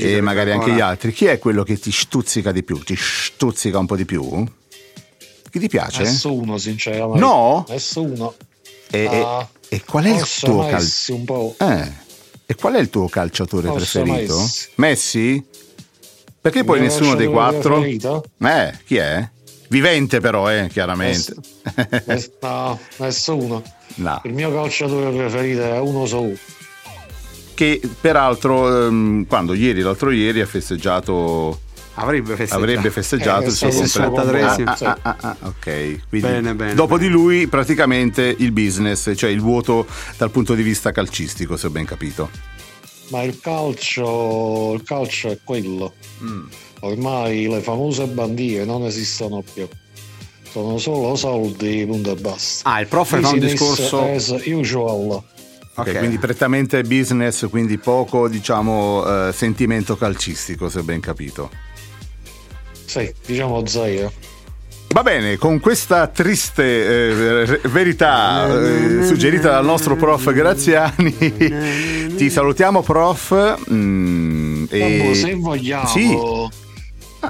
ci 0.00 0.04
e 0.04 0.08
sarebbe 0.08 0.20
magari 0.20 0.50
anche 0.50 0.72
gli 0.72 0.80
altri, 0.80 1.12
chi 1.12 1.26
è 1.26 1.38
quello 1.38 1.62
che 1.62 1.78
ti 1.78 1.92
stuzzica 1.92 2.50
di 2.50 2.64
più? 2.64 2.78
Ti 2.82 2.96
stuzzica 2.98 3.78
un 3.78 3.86
po' 3.86 3.94
di 3.94 4.04
più? 4.04 4.44
Chi 5.50 5.58
ti 5.60 5.68
piace? 5.68 6.02
Nessuno, 6.02 6.58
sinceramente. 6.58 7.20
No? 7.20 7.64
Nessuno. 7.68 8.34
E, 8.90 8.98
e- 9.04 9.20
Ah, 9.22 9.48
e 9.68 9.82
qual 9.84 10.04
è 10.06 10.10
il 10.10 10.26
tuo 10.40 10.62
Messi 10.64 11.12
un 11.12 11.24
po'. 11.24 11.54
calciatore? 11.56 11.82
Eh, 11.82 11.92
e 12.46 12.54
qual 12.56 12.74
è 12.74 12.78
il 12.80 12.90
tuo 12.90 13.08
calciatore 13.08 13.68
Forse 13.68 14.02
preferito? 14.02 14.38
Messi. 14.40 14.68
Messi? 14.74 15.44
Perché 16.40 16.64
poi 16.64 16.80
nessuno 16.80 17.14
dei 17.14 17.28
quattro? 17.28 17.74
preferito? 17.78 18.24
Eh, 18.40 18.78
chi 18.84 18.96
è? 18.96 19.30
Vivente 19.68 20.20
però, 20.20 20.50
eh, 20.50 20.68
chiaramente. 20.68 21.34
Ness- 22.06 22.30
No, 22.40 22.78
nessuno. 22.98 23.62
No. 23.96 24.20
Il 24.24 24.32
mio 24.32 24.52
calciatore 24.52 25.10
preferito 25.16 25.62
è 25.62 25.78
uno 25.78 26.06
solo. 26.06 26.32
che 27.54 27.80
peraltro 28.00 28.86
ehm, 28.86 29.26
quando 29.26 29.52
ieri 29.54 29.80
l'altro 29.80 30.10
ieri 30.12 30.40
ha 30.40 30.46
festeggiato 30.46 31.60
Avrebbe 31.94 32.36
festeggiato. 32.36 32.56
avrebbe 32.62 32.90
festeggiato 32.92 33.42
Eh, 33.42 33.46
il 33.48 33.88
suo 33.88 34.10
compleanno 34.12 34.70
ah, 34.70 34.76
sì. 34.76 34.84
ah, 34.84 34.98
ah, 35.02 35.16
ah, 35.20 35.36
ok 35.42 35.62
quindi 36.08 36.28
Bene, 36.28 36.54
bene, 36.54 36.74
dopo 36.74 36.94
bene. 36.96 37.08
di 37.08 37.12
lui 37.12 37.48
praticamente 37.48 38.32
il 38.38 38.52
business 38.52 39.10
cioè 39.16 39.30
il 39.30 39.40
vuoto 39.40 39.84
dal 40.16 40.30
punto 40.30 40.54
di 40.54 40.62
vista 40.62 40.92
calcistico 40.92 41.56
se 41.56 41.66
ho 41.66 41.70
ben 41.70 41.84
capito 41.84 42.30
Ma 43.10 43.22
il 43.22 43.40
calcio, 43.40 44.74
il 44.74 44.82
calcio 44.84 45.30
è 45.30 45.38
quello. 45.42 45.94
Mm. 46.22 46.44
Ormai 46.80 47.48
le 47.48 47.60
famose 47.60 48.06
bandiere 48.06 48.64
non 48.64 48.84
esistono 48.84 49.42
più. 49.52 49.66
Sono 50.50 50.78
solo 50.78 51.14
soldi, 51.16 51.84
punto 51.86 52.12
e 52.12 52.14
basta. 52.16 52.70
Ah, 52.70 52.80
il 52.80 52.86
prof 52.86 53.18
fa 53.20 53.28
un 53.28 53.38
discorso... 53.38 54.02
as 54.02 54.34
usual. 54.46 55.10
Ok, 55.10 55.86
Ok. 55.88 55.98
quindi 55.98 56.18
prettamente 56.18 56.82
business 56.82 57.46
quindi 57.48 57.78
poco 57.78 58.26
diciamo 58.28 59.28
eh, 59.28 59.32
sentimento 59.32 59.96
calcistico 59.96 60.68
se 60.68 60.80
ho 60.80 60.82
ben 60.82 60.98
capito 60.98 61.50
Sì, 62.84 63.12
diciamo 63.24 63.64
zero. 63.64 64.10
Va 64.88 65.02
bene, 65.04 65.36
con 65.36 65.60
questa 65.60 66.08
triste 66.08 66.62
eh, 67.44 67.60
verità 67.68 68.48
eh, 68.48 69.04
suggerita 69.04 69.50
dal 69.50 69.64
nostro 69.64 69.94
prof 69.94 70.32
Graziani, 70.32 71.14
ti 72.16 72.28
salutiamo 72.30 72.82
prof. 72.82 73.62
mm, 73.70 74.64
e- 74.70 75.10
se 75.14 75.34
vogliamo 75.34 75.86
Sì. 75.86 76.18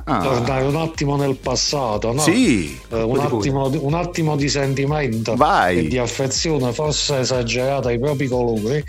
Ah, 0.04 0.20
tornare 0.22 0.64
un 0.64 0.76
attimo 0.76 1.16
nel 1.16 1.36
passato, 1.36 2.12
no? 2.12 2.20
sì, 2.20 2.78
Eh, 2.90 3.02
un, 3.02 3.18
attimo, 3.18 3.70
un 3.80 3.94
attimo 3.94 4.36
di 4.36 4.48
sentimento 4.48 5.34
Vai. 5.36 5.78
e 5.78 5.88
di 5.88 5.98
affezione 5.98 6.72
forse 6.72 7.18
esagerata 7.20 7.88
ai 7.88 7.98
propri 7.98 8.26
colori. 8.28 8.82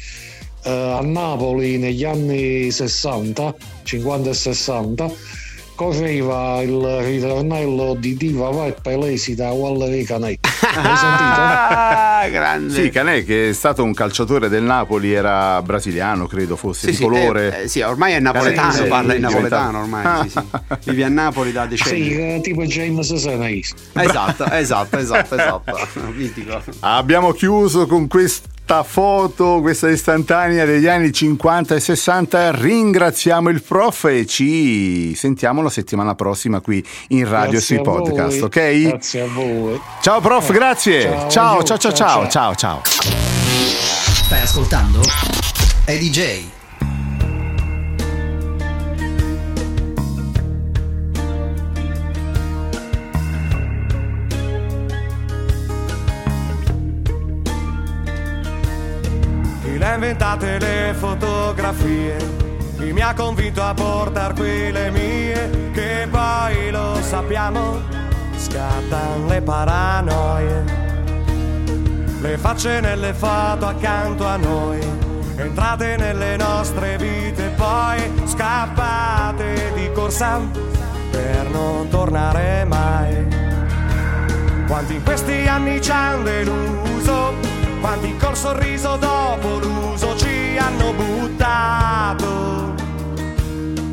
Eh, 0.64 0.70
a 0.70 1.00
Napoli 1.02 1.78
negli 1.78 2.04
anni 2.04 2.70
60, 2.70 3.56
50 3.84 4.30
e 4.30 4.34
60, 4.34 5.12
correva 5.76 6.62
il 6.62 7.00
ritornello 7.04 7.94
di 7.94 8.18
Diva 8.18 8.50
Vai 8.50 8.74
Pelesi 8.82 9.36
da 9.36 9.52
Wally 9.52 10.04
Canetti. 10.04 10.50
Hai 10.82 10.98
sentito? 10.98 11.42
Ah, 12.22 12.28
grande. 12.30 12.74
Sì, 12.74 12.90
Canè 12.90 13.24
che 13.24 13.50
è 13.50 13.54
stato 13.54 13.84
un 13.84 13.94
calciatore 13.94 14.50
del 14.50 14.64
Napoli, 14.64 15.14
era 15.14 15.62
brasiliano 15.62 16.28
credo 16.28 16.56
fosse, 16.56 16.86
Sì, 16.86 16.92
di 16.92 16.96
sì, 16.98 17.04
colore. 17.04 17.60
eh, 17.60 17.64
eh, 17.64 17.68
sì, 17.68 17.82
ormai 17.82 18.14
è 18.14 18.20
napoletano, 18.20 18.72
sì, 18.72 18.84
parla 18.84 19.14
in 19.14 19.22
napoletano 19.22 19.80
ormai. 19.80 20.30
Sì, 20.30 20.40
sì. 20.40 20.42
Vive 20.92 21.04
a 21.04 21.10
Napoli 21.10 21.52
da 21.52 21.66
decenni. 21.66 22.04
Sì, 22.04 22.16
eh, 22.16 22.40
tipo 22.42 22.64
James 22.64 23.14
Senais. 23.16 23.74
Esatto, 23.94 24.46
esatto, 24.52 24.98
esatto, 24.98 25.36
esatto. 25.36 25.78
Mitico. 26.14 26.62
Abbiamo 26.82 27.32
chiuso 27.32 27.88
con 27.88 28.08
questa 28.70 28.84
foto, 28.84 29.62
questa 29.62 29.90
istantanea 29.90 30.64
degli 30.64 30.86
anni 30.86 31.12
50 31.12 31.74
e 31.74 31.80
60. 31.80 32.52
Ringraziamo 32.52 33.50
il 33.50 33.64
prof 33.64 34.04
e 34.06 34.28
ci 34.28 35.16
sentiamo 35.16 35.64
la 35.64 35.72
settimana 35.72 36.14
prossima 36.14 36.62
qui 36.62 36.86
in 37.08 37.28
radio 37.28 37.54
Grazie 37.54 37.62
sui 37.62 37.78
a 37.78 37.82
voi. 37.82 38.02
podcast, 38.04 38.44
ok? 38.44 38.82
Grazie 38.82 39.22
a 39.22 39.28
voi. 39.28 39.82
Ciao 40.02 40.22
prof, 40.22 40.52
grazie. 40.52 41.02
Ciao, 41.30 41.64
Ciao, 41.64 41.64
ciao, 41.64 41.78
ciao, 41.78 41.94
ciao, 41.94 42.30
ciao, 42.30 42.56
ciao. 42.56 42.82
Stai 42.86 44.42
ascoltando? 44.42 45.02
È 45.84 45.98
DJ. 45.98 46.59
Le 59.80 59.86
ha 59.86 59.94
inventate 59.94 60.60
le 60.60 60.94
fotografie? 60.94 62.18
Chi 62.78 62.92
mi 62.92 63.00
ha 63.00 63.14
convinto 63.14 63.62
a 63.64 63.74
portar 63.74 64.34
qui 64.34 64.74
le 64.74 64.92
mie? 64.92 65.72
Che 65.72 66.06
poi 66.12 66.70
lo 66.70 66.98
sappiamo, 67.02 67.80
scattano 68.36 69.28
le 69.30 69.42
paranoie. 69.42 70.64
Le 72.20 72.38
facce 72.38 72.82
nelle 72.82 73.14
foto 73.14 73.68
accanto 73.68 74.28
a 74.28 74.36
noi, 74.36 74.80
entrate 75.38 75.96
nelle 75.96 76.36
nostre 76.36 76.98
vite, 76.98 77.54
poi 77.56 78.00
scappate 78.26 79.72
di 79.76 79.90
corsa 79.94 80.42
per 81.10 81.50
non 81.52 81.88
tornare 81.88 82.66
mai. 82.66 83.26
Quanti 84.68 84.96
in 84.96 85.04
questi 85.04 85.48
anni 85.48 85.82
ci 85.82 85.90
hanno 85.90 86.24
deluso, 86.24 87.34
quanti 87.80 88.08
sorriso 88.40 88.96
dopo 88.96 89.58
l'uso 89.58 90.16
ci 90.16 90.58
hanno 90.58 90.94
buttato. 90.94 92.74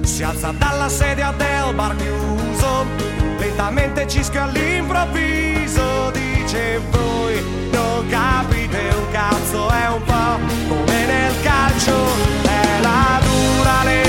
Si 0.03 0.23
alza 0.23 0.53
dalla 0.53 0.89
sedia 0.89 1.35
del 1.37 1.75
bar 1.75 1.97
chiuso, 1.97 2.87
lentamente 3.39 4.07
cischio 4.07 4.45
all'improvviso, 4.45 6.13
dice 6.13 6.81
voi 6.93 7.43
non 7.73 8.07
capite 8.09 8.79
un 8.97 9.11
cazzo, 9.11 9.69
è 9.69 9.89
un 9.89 10.03
po' 10.05 10.39
come 10.69 11.07
nel 11.07 11.35
calcio, 11.43 11.97
è 12.45 12.81
la 12.83 13.19
dura 13.21 13.83
legge 13.83 14.06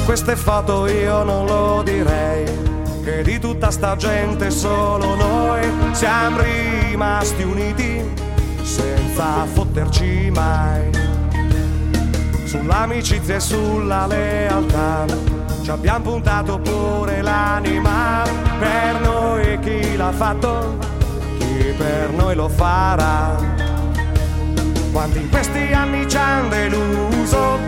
da 0.00 0.06
queste 0.06 0.36
foto 0.36 0.86
io 0.86 1.22
non 1.22 1.46
lo 1.46 1.82
direi, 1.82 2.44
che 3.04 3.22
di 3.22 3.38
tutta 3.38 3.70
sta 3.70 3.96
gente 3.96 4.50
solo 4.50 5.14
noi 5.14 5.60
siamo 5.92 6.40
rimasti 6.40 7.42
uniti 7.42 8.02
senza 8.62 9.44
fotterci 9.52 10.30
mai. 10.34 10.90
Sull'amicizia 12.44 13.36
e 13.36 13.40
sulla 13.40 14.06
lealtà 14.06 15.04
ci 15.62 15.70
abbiamo 15.70 16.10
puntato 16.10 16.58
pure 16.58 17.22
l'anima 17.22 18.22
per 18.58 19.00
noi 19.02 19.58
chi 19.60 19.96
l'ha 19.96 20.12
fatto, 20.12 20.76
chi 21.38 21.74
per 21.76 22.10
noi 22.10 22.34
lo 22.34 22.48
farà. 22.48 23.36
Quanti 24.92 25.18
in 25.18 25.30
questi 25.30 25.72
anni 25.72 26.08
ci 26.08 26.16
hanno 26.16 26.48
deluso, 26.48 27.58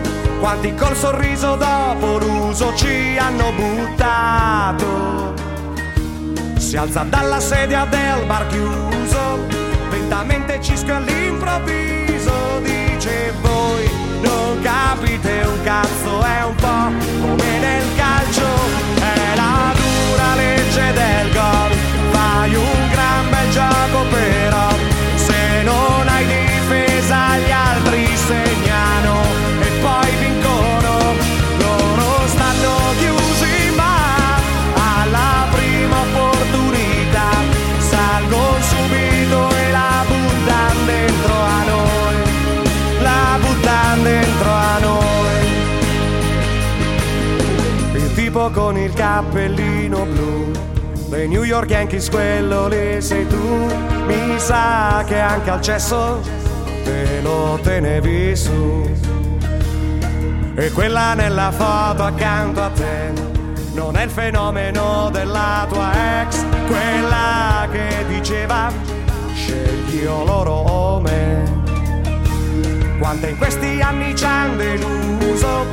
quanti 0.43 0.75
col 0.75 0.93
sorriso 0.97 1.55
dopo 1.55 2.17
l'uso 2.17 2.75
ci 2.75 3.17
hanno 3.17 3.53
buttato. 3.53 5.33
Si 6.57 6.75
alza 6.75 7.03
dalla 7.03 7.39
sedia 7.39 7.85
del 7.85 8.25
bar 8.25 8.47
chiuso, 8.47 9.47
lentamente 9.89 10.59
cisco 10.61 10.95
all'improvviso, 10.95 12.59
dice 12.61 13.33
voi 13.39 13.89
non 14.21 14.59
capite 14.61 15.43
un 15.45 15.63
cazzo, 15.63 16.21
è 16.21 16.43
un 16.43 16.55
po' 16.55 16.91
come 17.21 17.59
nel 17.59 17.92
New 51.27 51.43
York 51.43 51.69
Yankees, 51.69 52.09
quello 52.09 52.67
lì 52.67 53.01
sei 53.01 53.27
tu. 53.27 53.67
Mi 54.07 54.39
sa 54.39 55.03
che 55.05 55.19
anche 55.19 55.49
al 55.49 55.61
cesso 55.61 56.21
te 56.83 57.21
lo 57.21 57.59
tenevi 57.61 58.35
su. 58.35 58.89
E 60.55 60.71
quella 60.71 61.13
nella 61.13 61.51
foto 61.51 62.03
accanto 62.03 62.61
a 62.61 62.69
te 62.69 63.11
non 63.73 63.97
è 63.97 64.03
il 64.03 64.09
fenomeno 64.09 65.09
della 65.11 65.65
tua 65.67 66.21
ex, 66.21 66.43
quella 66.67 67.67
che 67.71 68.05
diceva 68.07 68.71
scegli 69.33 70.03
io 70.03 70.23
loro 70.23 70.51
o 70.51 71.01
me. 71.01 71.61
Quante 72.99 73.29
in 73.29 73.37
questi 73.37 73.81
anni 73.81 74.15
ci 74.15 74.23
hanno 74.23 74.55
deluso, 74.57 75.65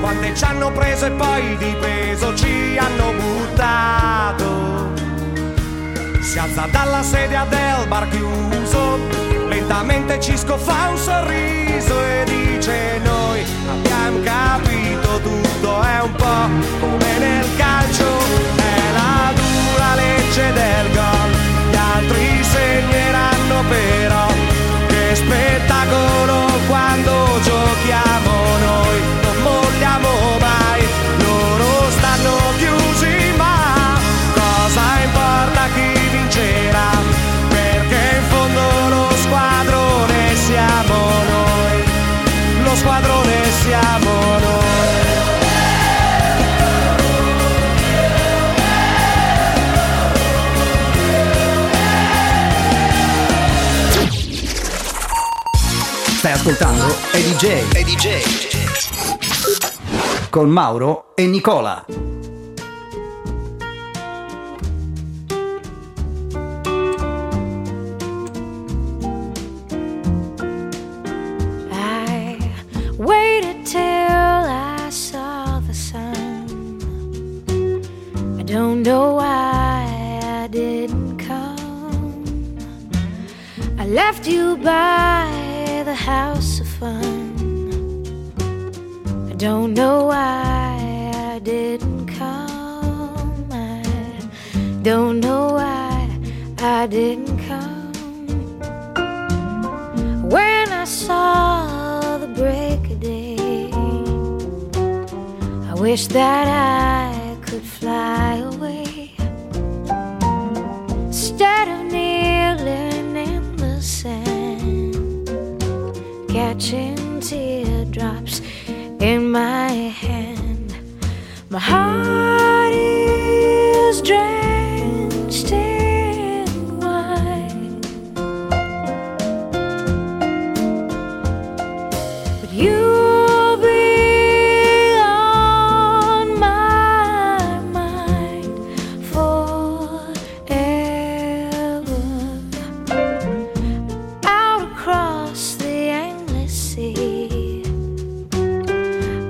quante 0.00 0.34
ci 0.34 0.44
hanno 0.44 0.70
preso 0.72 1.06
e 1.06 1.10
poi 1.10 1.56
di 1.56 1.76
peso 1.80 2.34
ci 2.34 2.78
hanno 2.78 3.12
buttato. 3.12 4.92
Si 6.20 6.38
alza 6.38 6.68
dalla 6.70 7.02
sedia 7.02 7.46
del 7.48 7.86
bar 7.88 8.08
chiuso, 8.08 8.98
lentamente 9.48 10.20
Cisco 10.20 10.56
fa 10.56 10.88
un 10.90 10.96
sorriso 10.96 12.00
e 12.02 12.24
dice 12.26 13.00
noi 13.02 13.44
abbiamo 13.68 14.20
capito 14.22 15.20
tutto, 15.20 15.82
è 15.82 16.00
un 16.02 16.12
po' 16.12 16.48
come 16.80 17.18
nel 17.18 17.46
calcio, 17.56 18.06
è 18.56 18.92
la 18.92 19.32
dura 19.34 19.94
legge 19.94 20.52
del 20.52 20.92
gol, 20.92 21.30
gli 21.70 21.76
altri 21.76 22.44
segneranno 22.44 23.62
però, 23.68 24.26
che 24.86 25.14
spettacolo 25.14 26.46
quando 26.68 27.07
ascoltando 56.48 56.86
Eddie 57.12 57.36
J. 57.36 57.46
Eddie 57.74 57.96
J. 57.96 58.22
Con 60.30 60.48
Mauro 60.48 61.12
e 61.14 61.26
Nicola. 61.26 61.84
I 71.70 72.38
waited 72.96 73.66
till 73.66 73.78
I 73.80 74.88
saw 74.88 75.60
the 75.66 75.74
sun. 75.74 76.46
I 78.38 78.42
don't 78.42 78.82
know 78.82 79.16
why 79.16 79.84
I 80.22 80.48
didn't 80.48 81.18
come. 81.18 82.24
I 83.78 83.84
left 83.86 84.26
you 84.26 84.56
by 84.56 85.37
don't 89.38 89.72
know 89.72 90.06
why 90.06 91.12
I 91.14 91.38
didn't 91.38 92.08
come. 92.08 93.46
I 93.52 93.82
don't 94.82 95.20
know 95.20 95.52
why 95.52 96.10
I 96.58 96.88
didn't 96.88 97.38
come. 97.46 97.92
When 100.28 100.72
I 100.72 100.84
saw 100.84 102.18
the 102.18 102.26
break 102.26 102.90
of 102.90 102.98
day, 102.98 103.70
I 105.70 105.74
wish 105.74 106.08
that 106.08 106.48
I 106.48 107.07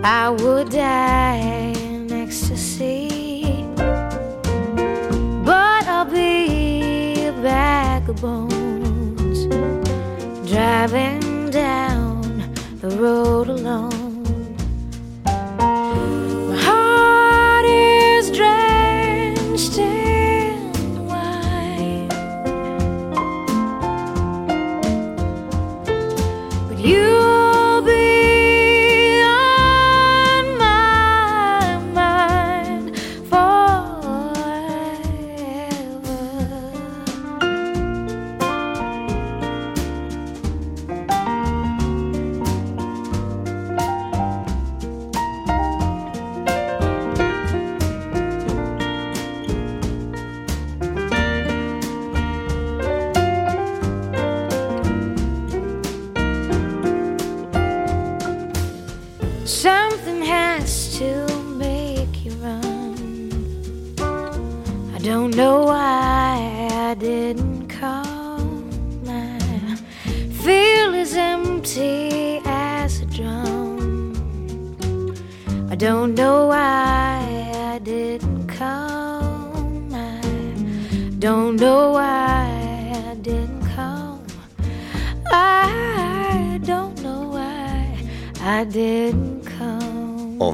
I 0.04 0.30
would 0.30 0.70
die 0.70 1.74
in 1.76 2.12
ecstasy. 2.12 3.64
But 5.44 5.86
I'll 5.86 6.04
be 6.04 7.24
a 7.24 7.32
bag 7.42 8.08
of 8.08 8.20
bones 8.20 9.46
driving 10.48 11.50
down 11.50 12.54
the 12.80 12.90
road 12.90 13.48
alone. 13.48 13.77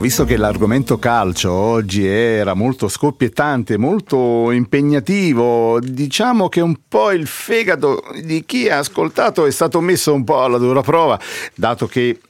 Visto 0.04 0.26
che 0.26 0.36
l'argomento 0.36 0.98
calcio 0.98 1.50
oggi 1.50 2.04
era 2.04 2.52
molto 2.52 2.88
scoppiettante, 2.88 3.78
molto 3.78 4.50
impegnativo. 4.50 5.80
Diciamo 5.80 6.50
che 6.50 6.60
un 6.60 6.76
po' 6.86 7.10
il 7.10 7.26
fegato 7.26 8.02
di 8.22 8.44
chi 8.44 8.68
ha 8.68 8.80
ascoltato 8.80 9.46
è 9.46 9.50
stato 9.50 9.80
messo 9.80 10.12
un 10.12 10.22
po' 10.24 10.42
alla 10.42 10.58
dura 10.58 10.82
prova, 10.82 11.18
dato 11.54 11.86
che 11.86 12.20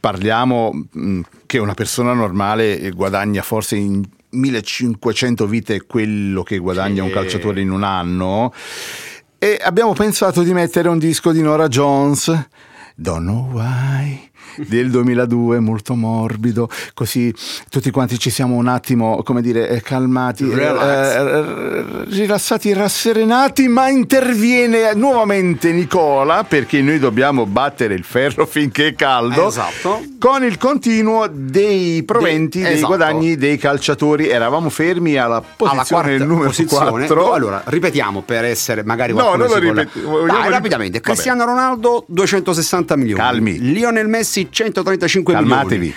parliamo 0.00 0.72
mh, 0.90 1.20
che 1.46 1.58
una 1.58 1.74
persona 1.74 2.14
normale 2.14 2.90
guadagna 2.90 3.42
forse 3.42 3.76
in 3.76 4.02
1500 4.30 5.46
vite 5.46 5.86
quello 5.86 6.42
che 6.42 6.58
guadagna 6.58 7.04
un 7.04 7.12
calciatore 7.12 7.60
in 7.60 7.70
un 7.70 7.84
anno. 7.84 8.52
E 9.38 9.56
abbiamo 9.62 9.92
pensato 9.92 10.42
di 10.42 10.52
mettere 10.52 10.88
un 10.88 10.98
disco 10.98 11.30
di 11.30 11.42
Nora 11.42 11.68
Jones. 11.68 12.48
Don't 12.96 13.22
know 13.22 13.48
why 13.52 14.29
del 14.56 14.90
2002 14.90 15.60
molto 15.60 15.94
morbido 15.94 16.68
così 16.94 17.32
tutti 17.68 17.90
quanti 17.90 18.18
ci 18.18 18.30
siamo 18.30 18.54
un 18.56 18.68
attimo 18.68 19.22
come 19.22 19.42
dire 19.42 19.68
eh, 19.68 19.80
calmati 19.82 20.48
eh, 20.48 20.62
eh, 20.62 21.84
rilassati 22.08 22.72
rasserenati 22.72 23.68
ma 23.68 23.88
interviene 23.88 24.92
nuovamente 24.94 25.72
Nicola 25.72 26.44
perché 26.44 26.80
noi 26.82 26.98
dobbiamo 26.98 27.46
battere 27.46 27.94
il 27.94 28.04
ferro 28.04 28.46
finché 28.46 28.88
è 28.88 28.94
caldo 28.94 29.48
Esatto. 29.48 30.02
con 30.18 30.44
il 30.44 30.58
continuo 30.58 31.28
dei 31.30 32.02
proventi 32.02 32.58
De- 32.58 32.64
dei 32.64 32.72
esatto. 32.74 32.86
guadagni 32.88 33.36
dei 33.36 33.56
calciatori 33.56 34.28
eravamo 34.28 34.68
fermi 34.70 35.16
alla 35.16 35.36
alla 35.36 35.44
posizione 35.56 36.02
quarta 36.16 36.24
numero 36.24 36.48
posizione. 36.48 36.90
4 37.06 37.32
Allora, 37.32 37.62
ripetiamo 37.66 38.22
per 38.22 38.44
essere 38.44 38.82
magari 38.82 39.12
No, 39.12 39.18
qualcuno 39.22 39.44
non 39.44 39.52
lo 39.52 39.54
si 39.60 39.64
vuole- 39.66 39.82
ripeti- 39.84 40.00
vogliamo 40.06 40.26
Dai, 40.26 40.42
rip- 40.42 40.52
rapidamente. 40.52 40.98
Vabbè. 40.98 41.10
Cristiano 41.12 41.44
Ronaldo 41.44 42.04
260 42.08 42.96
milioni. 42.96 43.20
Calmi. 43.20 43.58
Lionel 43.60 44.08
Messi 44.08 44.39
135 44.50 45.32
Calmatevi. 45.32 45.78
milioni. 45.78 45.94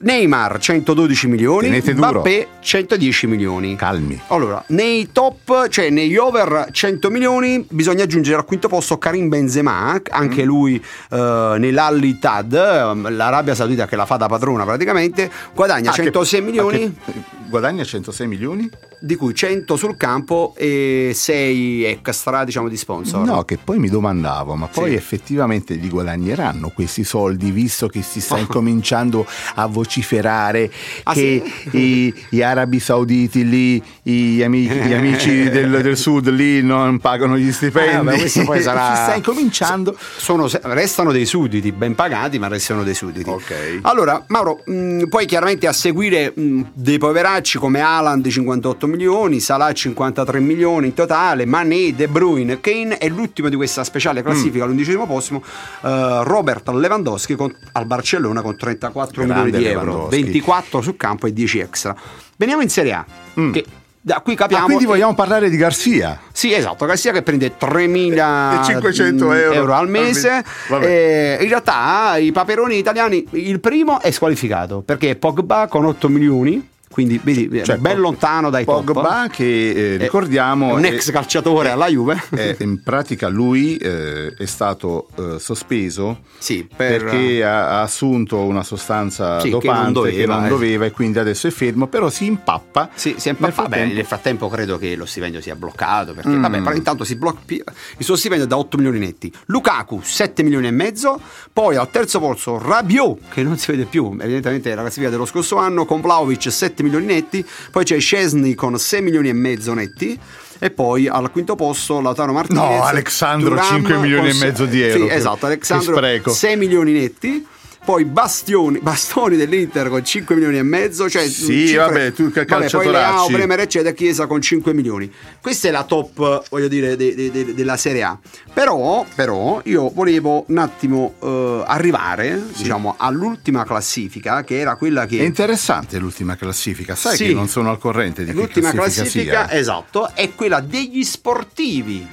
Neymar 0.00 0.58
112 0.58 1.26
milioni. 1.26 1.66
Tenete 1.68 1.94
duro. 1.94 2.08
Mbappé 2.10 2.46
110 2.60 3.26
milioni. 3.26 3.74
calmi 3.76 4.20
Allora, 4.28 4.62
nei 4.68 5.10
top, 5.12 5.68
cioè 5.68 5.90
negli 5.90 6.16
over 6.16 6.68
100 6.70 7.10
milioni, 7.10 7.64
bisogna 7.68 8.04
aggiungere 8.04 8.36
al 8.36 8.44
quinto 8.44 8.68
posto 8.68 8.98
Karim 8.98 9.28
Benzema, 9.28 10.00
anche 10.10 10.42
Mm. 10.42 10.46
lui 10.46 10.76
eh, 11.10 11.54
nell'Al 11.58 12.02
Ittihad, 12.02 12.52
ehm, 12.52 13.14
l'Arabia 13.16 13.54
Saudita 13.54 13.86
che 13.86 13.96
la 13.96 14.06
fa 14.06 14.16
da 14.16 14.26
padrona 14.28 14.64
praticamente, 14.64 15.30
guadagna 15.54 15.90
Ah, 15.90 15.94
che- 15.94 16.02
106 16.02 16.42
milioni, 16.42 16.84
ah, 16.84 17.10
che- 17.12 17.12
guadagna 17.48 17.82
106 17.82 18.26
milioni 18.26 18.68
di 19.00 19.14
cui 19.14 19.32
100 19.34 19.76
sul 19.76 19.96
campo 19.96 20.54
e 20.56 21.12
6 21.14 21.84
extra, 21.84 22.44
diciamo, 22.44 22.68
di 22.68 22.76
sponsor. 22.76 23.24
No, 23.24 23.44
che 23.44 23.56
poi 23.62 23.78
mi 23.78 23.88
domandavo, 23.88 24.54
ma 24.56 24.66
poi 24.66 24.90
Sì. 24.90 24.96
effettivamente 24.96 25.74
li 25.74 25.88
guadagneranno 25.88 26.70
questi 26.74 27.04
soldi, 27.04 27.50
visto 27.50 27.86
che 27.88 28.02
si 28.02 28.20
sta 28.20 28.36
incominciando 28.38 29.24
a 29.54 29.66
vociferare 29.82 30.70
Ah, 31.04 31.12
che 31.12 31.42
i, 31.72 32.12
gli 32.28 32.42
arabi 32.42 32.80
sauditi 32.80 33.48
lì, 33.48 33.82
gli 34.02 34.42
amici, 34.42 34.74
gli 34.74 34.92
amici 34.92 35.48
del, 35.50 35.80
del 35.82 35.96
sud 35.96 36.28
lì 36.30 36.62
non 36.62 36.98
pagano 36.98 37.36
gli 37.38 37.50
stipendi. 37.52 37.90
Eh, 37.92 37.96
vabbè, 38.02 38.18
questo 38.18 38.44
poi 38.44 38.60
sarà- 38.62 38.94
si 38.96 39.02
sta 39.02 39.14
incominciando. 39.14 39.96
Sono- 40.16 40.48
restano 40.62 41.12
dei 41.12 41.26
sudditi 41.26 41.72
ben 41.72 41.94
pagati, 41.94 42.38
ma 42.38 42.48
restano 42.48 42.82
dei 42.82 42.94
sudditi. 42.94 43.28
Ok. 43.30 43.78
Allora, 43.82 44.22
Mauro, 44.28 44.60
mh, 44.64 45.04
poi 45.08 45.26
chiaramente 45.26 45.66
a 45.66 45.72
seguire 45.72 46.32
mh, 46.34 46.60
dei 46.74 46.98
poveracci 46.98 47.58
come 47.58 47.80
Haaland 47.80 48.26
58 48.28 48.86
milioni, 48.86 49.40
Salah 49.40 49.72
53 49.72 50.40
milioni 50.40 50.88
in 50.88 50.94
totale, 50.94 51.44
Mané, 51.46 51.94
De 51.94 52.08
Bruyne, 52.08 52.60
Kane 52.60 52.98
e 52.98 53.08
l'ultimo 53.08 53.48
di 53.48 53.56
questa 53.56 53.84
speciale 53.84 54.22
classifica, 54.22 54.56
Mm. 54.58 54.62
all'undicesimo 54.62 55.06
posto, 55.06 55.36
eh, 55.84 56.20
Robert 56.24 56.68
Lewandowski 56.68 57.34
con- 57.34 57.54
al 57.72 57.86
Barcellona 57.86 58.42
con 58.42 58.56
34 58.56 59.24
Grande 59.24 59.34
milioni 59.44 59.50
di 59.64 59.67
euro, 59.68 59.84
Lewandowski. 59.84 60.22
24 60.22 60.80
sul 60.80 60.96
campo 60.96 61.26
e 61.26 61.32
10 61.32 61.58
extra. 61.58 61.96
Veniamo 62.36 62.62
in 62.62 62.68
Serie 62.68 62.92
A, 62.92 63.04
che 63.52 63.64
da 64.00 64.20
qui 64.20 64.34
capiamo... 64.34 64.62
Mm. 64.62 64.64
Ah, 64.64 64.68
quindi 64.68 64.86
vogliamo 64.86 65.14
parlare 65.14 65.50
di 65.50 65.56
Garzia? 65.56 66.18
Sì, 66.32 66.52
esatto, 66.52 66.86
Garcia 66.86 67.12
che 67.12 67.22
prende 67.22 67.52
3.000 67.60 68.60
E 68.60 68.64
500 68.64 69.32
euro 69.32 69.74
al 69.74 69.88
mese. 69.88 70.28
al 70.30 70.36
mese. 70.36 70.50
Vabbè. 70.68 70.86
Eh, 70.86 71.42
in 71.42 71.48
realtà 71.48 72.16
i 72.16 72.32
paperoni 72.32 72.78
italiani, 72.78 73.26
il 73.32 73.60
primo 73.60 74.00
è 74.00 74.10
squalificato 74.10 74.80
perché 74.80 75.16
Pogba 75.16 75.66
con 75.68 75.84
8 75.84 76.08
milioni, 76.08 76.66
quindi 76.90 77.20
vedi, 77.22 77.62
Cioè, 77.64 77.76
ben 77.76 77.98
lontano 78.00 78.50
dai 78.50 78.64
top. 78.64 78.84
Pogba 78.92 79.28
che 79.30 79.70
eh, 79.70 79.94
È- 79.96 79.98
ricordiamo 79.98 80.70
è 80.70 80.72
un 80.74 80.84
è- 80.84 80.92
ex 80.92 81.10
calciatore 81.10 81.70
alla 81.70 81.86
Juve. 81.88 82.20
eh, 82.30 82.56
in 82.60 82.82
pratica 82.82 83.28
lui 83.28 83.76
eh, 83.76 84.34
è 84.34 84.46
stato 84.46 85.08
eh, 85.16 85.36
sospeso 85.38 86.20
Sì, 86.38 86.66
per- 86.74 87.04
perché 87.04 87.44
ha, 87.44 87.78
ha 87.78 87.82
assunto 87.82 88.38
una 88.38 88.62
sostanza 88.62 89.38
Sì, 89.40 89.46
che 89.46 89.50
dopante 89.52 89.82
non 89.82 89.92
doveva, 89.92 90.16
che 90.16 90.26
non 90.26 90.44
eh. 90.44 90.48
doveva 90.48 90.84
e 90.86 90.90
quindi 90.90 91.18
adesso 91.18 91.46
è 91.46 91.50
fermo, 91.50 91.86
però 91.86 92.08
si 92.10 92.24
impappa. 92.26 92.90
Sì, 92.94 93.14
si 93.18 93.28
è 93.28 93.32
Nel 93.32 93.40
impappato. 93.40 93.62
Vabbè, 93.62 93.68
frattempo- 93.76 93.94
nel 93.94 94.04
frattempo 94.06 94.48
credo 94.48 94.78
che 94.78 94.96
lo 94.96 95.06
stipendio 95.06 95.40
sia 95.40 95.54
bloccato 95.56 96.14
perché 96.14 96.28
Mm. 96.30 96.40
vabbè, 96.42 96.62
però 96.62 96.74
intanto 96.74 97.04
si 97.04 97.16
blocca 97.16 97.36
il 97.48 98.04
suo 98.04 98.16
stipendio 98.16 98.46
è 98.46 98.48
da 98.48 98.56
8 98.58 98.76
milioni 98.76 98.98
netti. 98.98 99.32
Lukaku 99.46 100.00
7 100.02 100.42
milioni 100.42 100.66
e 100.66 100.70
mezzo, 100.70 101.20
poi 101.52 101.76
al 101.76 101.90
terzo 101.90 102.18
posto 102.20 102.58
Rabiot 102.58 103.18
che 103.32 103.42
non 103.42 103.56
si 103.58 103.70
vede 103.70 103.84
più, 103.84 104.16
evidentemente 104.20 104.70
è 104.72 104.74
la 104.74 104.80
classifica 104.82 105.10
dello 105.10 105.24
scorso 105.26 105.56
anno 105.56 105.84
con 105.84 106.00
Vlaovic 106.00 106.50
7 106.50 106.77
milioni 106.82 107.06
netti, 107.06 107.44
poi 107.70 107.84
c'è 107.84 107.98
Scesni 107.98 108.54
con 108.54 108.78
6 108.78 109.02
milioni 109.02 109.28
e 109.28 109.32
mezzo 109.32 109.74
netti. 109.74 110.18
E 110.60 110.70
poi 110.70 111.06
al 111.06 111.30
quinto 111.30 111.54
posto 111.54 112.00
Lautaro 112.00 112.32
Martinez 112.32 112.62
No, 112.62 112.82
Alexandro, 112.82 113.50
Thuram 113.50 113.64
5 113.64 113.96
milioni 113.98 114.30
e 114.30 114.34
mezzo 114.34 114.64
di 114.66 114.82
euro. 114.82 115.06
Sì, 115.06 115.12
esatto, 115.14 115.46
Alexandro 115.46 115.94
spreco. 115.94 116.30
6 116.32 116.56
milioni 116.56 116.92
netti. 116.92 117.46
Poi 117.88 118.04
Bastioni, 118.04 118.80
Bastoni 118.80 119.34
dell'Inter 119.38 119.88
con 119.88 120.04
5 120.04 120.34
milioni 120.34 120.58
e 120.58 120.62
mezzo, 120.62 121.08
cioè 121.08 121.26
Sì, 121.26 121.74
vabbè, 121.74 122.12
tu 122.12 122.26
che 122.30 122.44
poi 122.44 122.58
calciatoracci. 122.60 122.90
Leao, 122.92 123.28
Bremer 123.30 123.60
eccetera, 123.60 123.94
Chiesa 123.94 124.26
con 124.26 124.42
5 124.42 124.74
milioni. 124.74 125.10
Questa 125.40 125.68
è 125.68 125.70
la 125.70 125.84
top, 125.84 126.42
voglio 126.50 126.68
dire, 126.68 126.96
de- 126.96 127.14
de- 127.14 127.30
de- 127.30 127.54
della 127.54 127.78
Serie 127.78 128.02
A. 128.02 128.18
Però, 128.52 129.06
però, 129.14 129.62
io 129.64 129.88
volevo 129.88 130.44
un 130.48 130.58
attimo 130.58 131.14
eh, 131.22 131.62
arrivare, 131.66 132.38
diciamo, 132.54 132.94
all'ultima 132.98 133.64
classifica, 133.64 134.44
che 134.44 134.58
era 134.58 134.76
quella 134.76 135.06
che... 135.06 135.20
È 135.20 135.22
interessante 135.22 135.98
l'ultima 135.98 136.36
classifica, 136.36 136.94
sai 136.94 137.16
Sì. 137.16 137.26
che 137.28 137.32
non 137.32 137.48
sono 137.48 137.70
al 137.70 137.78
corrente 137.78 138.22
di 138.22 138.32
L'ultima 138.34 138.70
classifica, 138.70 139.02
classifica, 139.02 139.48
sia. 139.48 139.58
esatto, 139.58 140.10
è 140.12 140.34
quella 140.34 140.60
degli 140.60 141.02
sportivi 141.04 142.06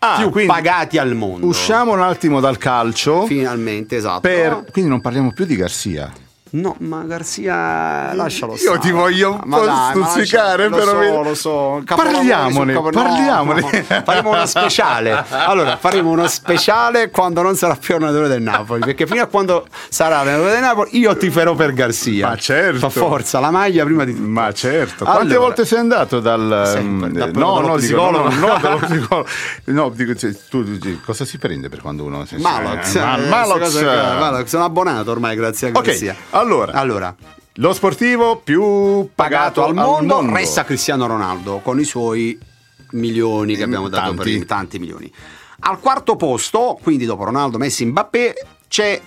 Ah, 0.00 0.16
più 0.18 0.30
quindi 0.30 0.52
pagati 0.52 0.96
al 0.98 1.14
mondo. 1.14 1.46
Usciamo 1.46 1.92
un 1.92 2.00
attimo 2.00 2.40
dal 2.40 2.56
calcio 2.56 3.26
Finalmente, 3.26 3.96
esatto. 3.96 4.20
per 4.20 4.64
quindi 4.70 4.90
non 4.90 5.00
parliamo 5.00 5.32
più 5.32 5.44
di 5.44 5.56
Garzia. 5.56 6.12
No, 6.50 6.76
ma 6.80 7.02
Garzia, 7.02 8.14
lascialo 8.14 8.52
Io 8.52 8.58
stare. 8.58 8.78
ti 8.78 8.90
voglio 8.90 9.32
un 9.32 9.40
Ma 9.44 9.56
po' 9.58 9.64
dai, 9.66 9.90
stuzzicare, 9.90 10.68
però 10.70 10.92
Lo 10.94 11.02
so, 11.02 11.22
lo 11.22 11.34
so. 11.34 11.82
Parliamone, 11.94 12.72
capo- 12.72 12.90
parliamone. 12.90 13.60
no, 13.60 13.70
no. 13.70 14.02
Faremo 14.04 14.30
uno 14.30 14.46
speciale. 14.46 15.24
Allora, 15.28 15.76
faremo 15.76 16.10
uno 16.10 16.26
speciale 16.26 17.10
quando 17.10 17.42
non 17.42 17.54
sarà 17.54 17.74
più 17.76 17.96
allenatore 17.96 18.28
del 18.28 18.40
Napoli. 18.42 18.80
Perché 18.80 19.06
fino 19.06 19.22
a 19.22 19.26
quando 19.26 19.66
sarà 19.88 20.20
allenatore 20.20 20.52
del 20.52 20.60
Napoli, 20.60 20.98
io 20.98 21.16
tiferò 21.16 21.54
per 21.54 21.72
Garzia. 21.74 22.28
Ma 22.28 22.36
certo. 22.36 22.88
Fa 22.88 22.88
forza, 22.88 23.40
la 23.40 23.50
maglia 23.50 23.84
prima 23.84 24.04
di 24.04 24.14
tutto. 24.14 24.26
Ma 24.28 24.50
certo, 24.52 25.04
quante 25.04 25.22
Allora. 25.24 25.38
volte 25.40 25.66
sei 25.66 25.78
andato 25.78 26.20
dal 26.20 26.62
Sempre, 26.72 27.08
mm, 27.08 27.12
da- 27.12 27.26
no, 27.26 27.32
dallo 27.32 27.60
no, 27.60 27.76
dico, 27.76 27.76
psicologo. 27.76 28.28
no, 28.34 28.46
no, 28.46 28.58
dallo 28.60 28.76
psicologo. 28.78 29.26
No, 29.64 29.88
dico, 29.90 30.14
cioè, 30.14 30.34
tu, 30.48 30.78
tu- 30.78 31.00
cosa 31.04 31.24
si 31.26 31.36
prende 31.38 31.68
per 31.68 31.82
quando 31.82 32.04
uno 32.04 32.24
si 32.24 32.36
Malox, 32.36 32.94
eh, 32.94 32.98
eh, 33.00 33.28
Malox. 33.28 33.82
qua. 33.82 34.14
Malox, 34.18 34.46
sono 34.46 34.64
abbonato 34.64 35.10
ormai 35.10 35.36
grazie 35.36 35.68
a 35.68 35.70
Garzia. 35.72 36.16
Allora. 36.38 36.72
allora 36.72 37.14
Lo 37.54 37.72
sportivo 37.72 38.40
più 38.42 39.10
pagato 39.14 39.64
al 39.64 39.74
mondo, 39.74 40.24
resta 40.32 40.64
Cristiano 40.64 41.06
Ronaldo 41.06 41.58
con 41.58 41.78
i 41.80 41.84
suoi 41.84 42.38
milioni 42.92 43.56
che 43.56 43.64
abbiamo 43.64 43.88
dato 43.88 44.14
Tanti. 44.14 44.36
per 44.38 44.46
tanti 44.46 44.78
milioni. 44.78 45.12
Al 45.60 45.80
quarto 45.80 46.16
posto, 46.16 46.78
quindi 46.80 47.04
dopo 47.04 47.24
Ronaldo, 47.24 47.58
Messi, 47.58 47.84
Mbappé, 47.84 48.34
c'è 48.68 49.00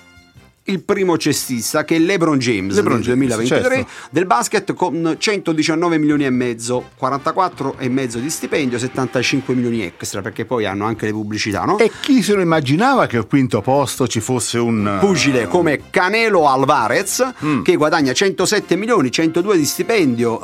il 0.72 0.82
primo 0.82 1.18
cestista 1.18 1.84
che 1.84 1.96
è 1.96 2.00
LeBron 2.00 2.38
James 2.40 2.76
LeBron 2.76 2.96
nel 2.98 3.04
James, 3.06 3.28
2023 3.28 3.76
certo. 3.76 3.92
del 4.10 4.26
basket 4.26 4.74
con 4.74 5.16
119 5.18 5.98
milioni 5.98 6.26
e 6.26 6.30
mezzo, 6.30 6.90
44 6.98 7.76
e 7.78 7.90
mezzo 7.90 8.18
di 8.20 8.30
stipendio, 8.30 8.80
75 8.80 9.54
milioni 9.54 9.84
extra 9.84 10.22
perché 10.22 10.46
poi 10.46 10.66
hanno 10.66 10.86
anche 10.86 11.06
le 11.06 11.12
pubblicità, 11.12 11.64
no? 11.64 11.78
E 11.78 11.92
chi 12.02 12.22
se 12.22 12.34
lo 12.34 12.42
immaginava 12.42 13.06
che 13.08 13.18
al 13.18 13.28
quinto 13.28 13.62
posto 13.62 14.08
ci 14.08 14.20
fosse 14.20 14.58
un 14.58 14.98
pugile 15.00 15.48
come 15.48 15.82
Canelo 15.90 16.48
Alvarez 16.48 17.00
Mm. 17.44 17.62
che 17.64 17.76
guadagna 17.76 18.14
107 18.14 18.76
milioni, 18.76 19.12
102 19.12 19.58
di 19.58 19.66
stipendio, 19.66 20.40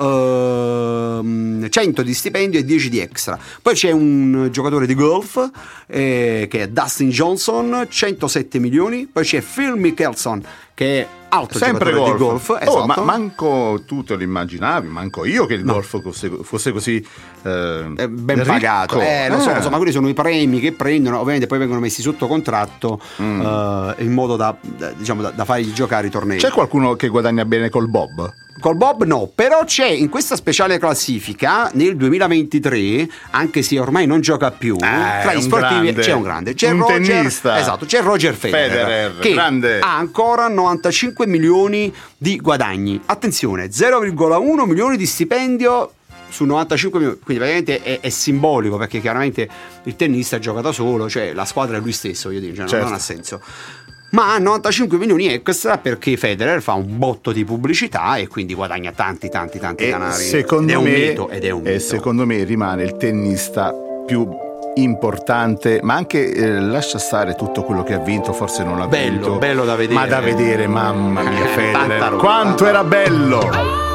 ehm, 1.20 1.70
100 1.70 2.02
di 2.02 2.14
stipendio 2.14 2.60
e 2.60 2.66
10 2.66 2.90
di 2.90 3.00
extra. 3.00 3.38
Poi 3.62 3.74
c'è 3.74 3.92
un 3.92 4.50
giocatore 4.52 4.86
di 4.86 4.96
golf 4.96 5.50
eh, 5.88 6.48
che 6.50 6.62
è 6.64 6.68
Dustin 6.68 7.10
Johnson, 7.10 7.86
107 7.90 8.60
milioni. 8.60 9.08
Poi 9.12 9.24
c'è 9.24 9.42
Phil 9.42 9.76
Mickelson 9.76 10.16
che 10.74 11.01
è 11.01 11.07
altro 11.30 11.57
Sempre 11.59 11.91
golf. 11.91 12.11
di 12.11 12.18
golf. 12.18 12.49
Oh, 12.49 12.57
esatto. 12.59 12.86
ma 12.86 12.95
manco 13.01 13.82
tu 13.86 14.03
te 14.03 14.15
lo 14.15 14.24
immaginavi, 14.24 14.88
manco 14.88 15.26
io 15.26 15.45
che 15.45 15.55
il 15.55 15.63
golf 15.63 15.99
fosse, 16.01 16.30
fosse 16.41 16.72
così 16.72 17.05
eh, 17.43 17.93
Eh, 17.97 18.07
ben 18.09 18.36
ricco. 18.38 18.47
pagato, 18.49 18.99
eh, 19.01 19.28
lo 19.30 19.39
so, 19.39 19.51
Eh. 19.53 19.61
so, 19.61 19.70
ma 19.70 19.78
quelli 19.78 19.91
sono 19.91 20.07
i 20.07 20.13
premi 20.13 20.59
che 20.59 20.72
prendono, 20.74 21.20
ovviamente 21.20 21.47
poi 21.47 21.57
vengono 21.57 21.80
messi 21.80 22.01
sotto 22.01 22.28
contratto 22.28 22.99
Mm. 23.22 23.41
eh, 23.41 23.95
in 23.99 24.11
modo 24.13 24.36
da, 24.36 24.55
da- 24.61 24.91
diciamo, 24.91 25.22
da, 25.22 25.30
da 25.32 25.45
fargli 25.45 25.72
giocare 25.74 26.07
i 26.07 26.09
tornei. 26.09 26.38
C'è 26.39 26.51
qualcuno 26.51 26.95
che 26.95 27.07
guadagna 27.07 27.43
bene 27.45 27.70
col 27.70 27.88
Bob? 27.89 28.34
Col 28.60 28.76
Bob 28.76 29.03
no, 29.03 29.30
però 29.34 29.64
c'è 29.66 29.86
in 29.88 30.10
questa 30.10 30.36
speciale 30.36 30.80
classifica 30.80 31.70
nel 31.74 31.95
2023, 31.95 33.08
anche 33.32 33.62
se 33.62 33.78
ormai 33.80 34.08
non 34.08 34.20
gioca 34.22 34.49
più, 34.51 34.76
tra 34.78 35.22
è 35.32 35.36
gli 35.36 35.41
sportivi 35.41 35.82
grande. 35.91 36.01
c'è 36.01 36.12
un 36.14 36.22
grande, 36.24 36.53
c'è 36.55 36.72
Un 36.72 36.80
Roger, 36.80 37.01
tennista. 37.05 37.60
esatto, 37.60 37.86
c'è 37.86 38.01
Roger 38.01 38.34
Federer, 38.34 38.70
Federer, 38.70 39.20
che 39.20 39.34
grande. 39.34 39.80
ha 39.80 39.95
ancora 39.97 40.47
95 40.47 41.28
milioni 41.28 41.93
di 42.18 42.38
guadagni. 42.38 42.99
Attenzione, 43.05 43.68
0,1 43.70 44.66
milioni 44.66 44.97
di 44.97 45.05
stipendio 45.05 45.91
su 46.30 46.43
95 46.43 46.99
milioni, 46.99 47.20
quindi 47.24 47.43
praticamente 47.43 47.84
è, 47.84 47.99
è 48.01 48.10
simbolico 48.10 48.78
perché 48.78 48.99
chiaramente 48.99 49.47
il 49.84 49.95
tennista 49.95 50.39
gioca 50.39 50.62
da 50.62 50.72
solo, 50.72 51.08
cioè 51.10 51.32
la 51.34 51.45
squadra 51.45 51.78
è 51.78 51.80
lui 51.80 51.91
stesso, 51.93 52.32
io 52.32 52.39
dico, 52.39 52.55
cioè, 52.55 52.68
Certo. 52.68 52.86
non 52.86 52.93
ha 52.93 52.99
senso. 52.99 53.41
Ma 54.10 54.34
ha 54.34 54.38
95 54.38 54.97
milioni 54.97 55.28
extra 55.28 55.78
perché 55.78 56.16
Federer 56.16 56.62
fa 56.62 56.74
un 56.74 56.97
botto 56.97 57.32
di 57.34 57.43
pubblicità 57.43 58.16
e 58.16 58.28
quindi 58.28 58.53
guadagna 58.53 58.91
tanti, 58.95 59.30
tanti, 59.30 59.60
tanti 59.60 59.84
E 59.84 59.91
denari. 59.91 60.24
secondo 60.24 60.72
ed 60.72 60.78
è 60.78 60.78
un 60.78 60.84
me, 60.84 61.08
mito, 61.10 61.30
ed 61.30 61.43
è 61.43 61.49
un 61.49 61.66
e 61.68 61.72
mito. 61.74 61.80
secondo 61.84 62.26
me 62.26 62.43
rimane 62.43 62.84
il 62.84 62.95
tennista 62.95 63.74
più 64.05 64.26
importante, 64.76 65.80
ma 65.84 65.95
anche 65.95 66.32
eh, 66.34 66.60
lascia 66.62 66.99
stare 66.99 67.34
tutto 67.36 67.64
quello 67.64 67.84
che 67.84 67.93
ha 67.95 67.99
vinto, 67.99 68.32
forse 68.32 68.64
non 68.64 68.80
ha 68.80 68.88
Bello, 68.88 69.12
vinto. 69.12 69.38
bello 69.39 69.66
da 69.66 69.76
vedere. 69.76 69.99
Ma 69.99 70.05
da 70.08 70.20
vedere, 70.22 70.68
mamma 70.68 71.24
mia, 71.24 71.45
Federer. 71.47 72.16
Quanto 72.16 72.66
era 72.66 72.84
bello! 72.84 73.87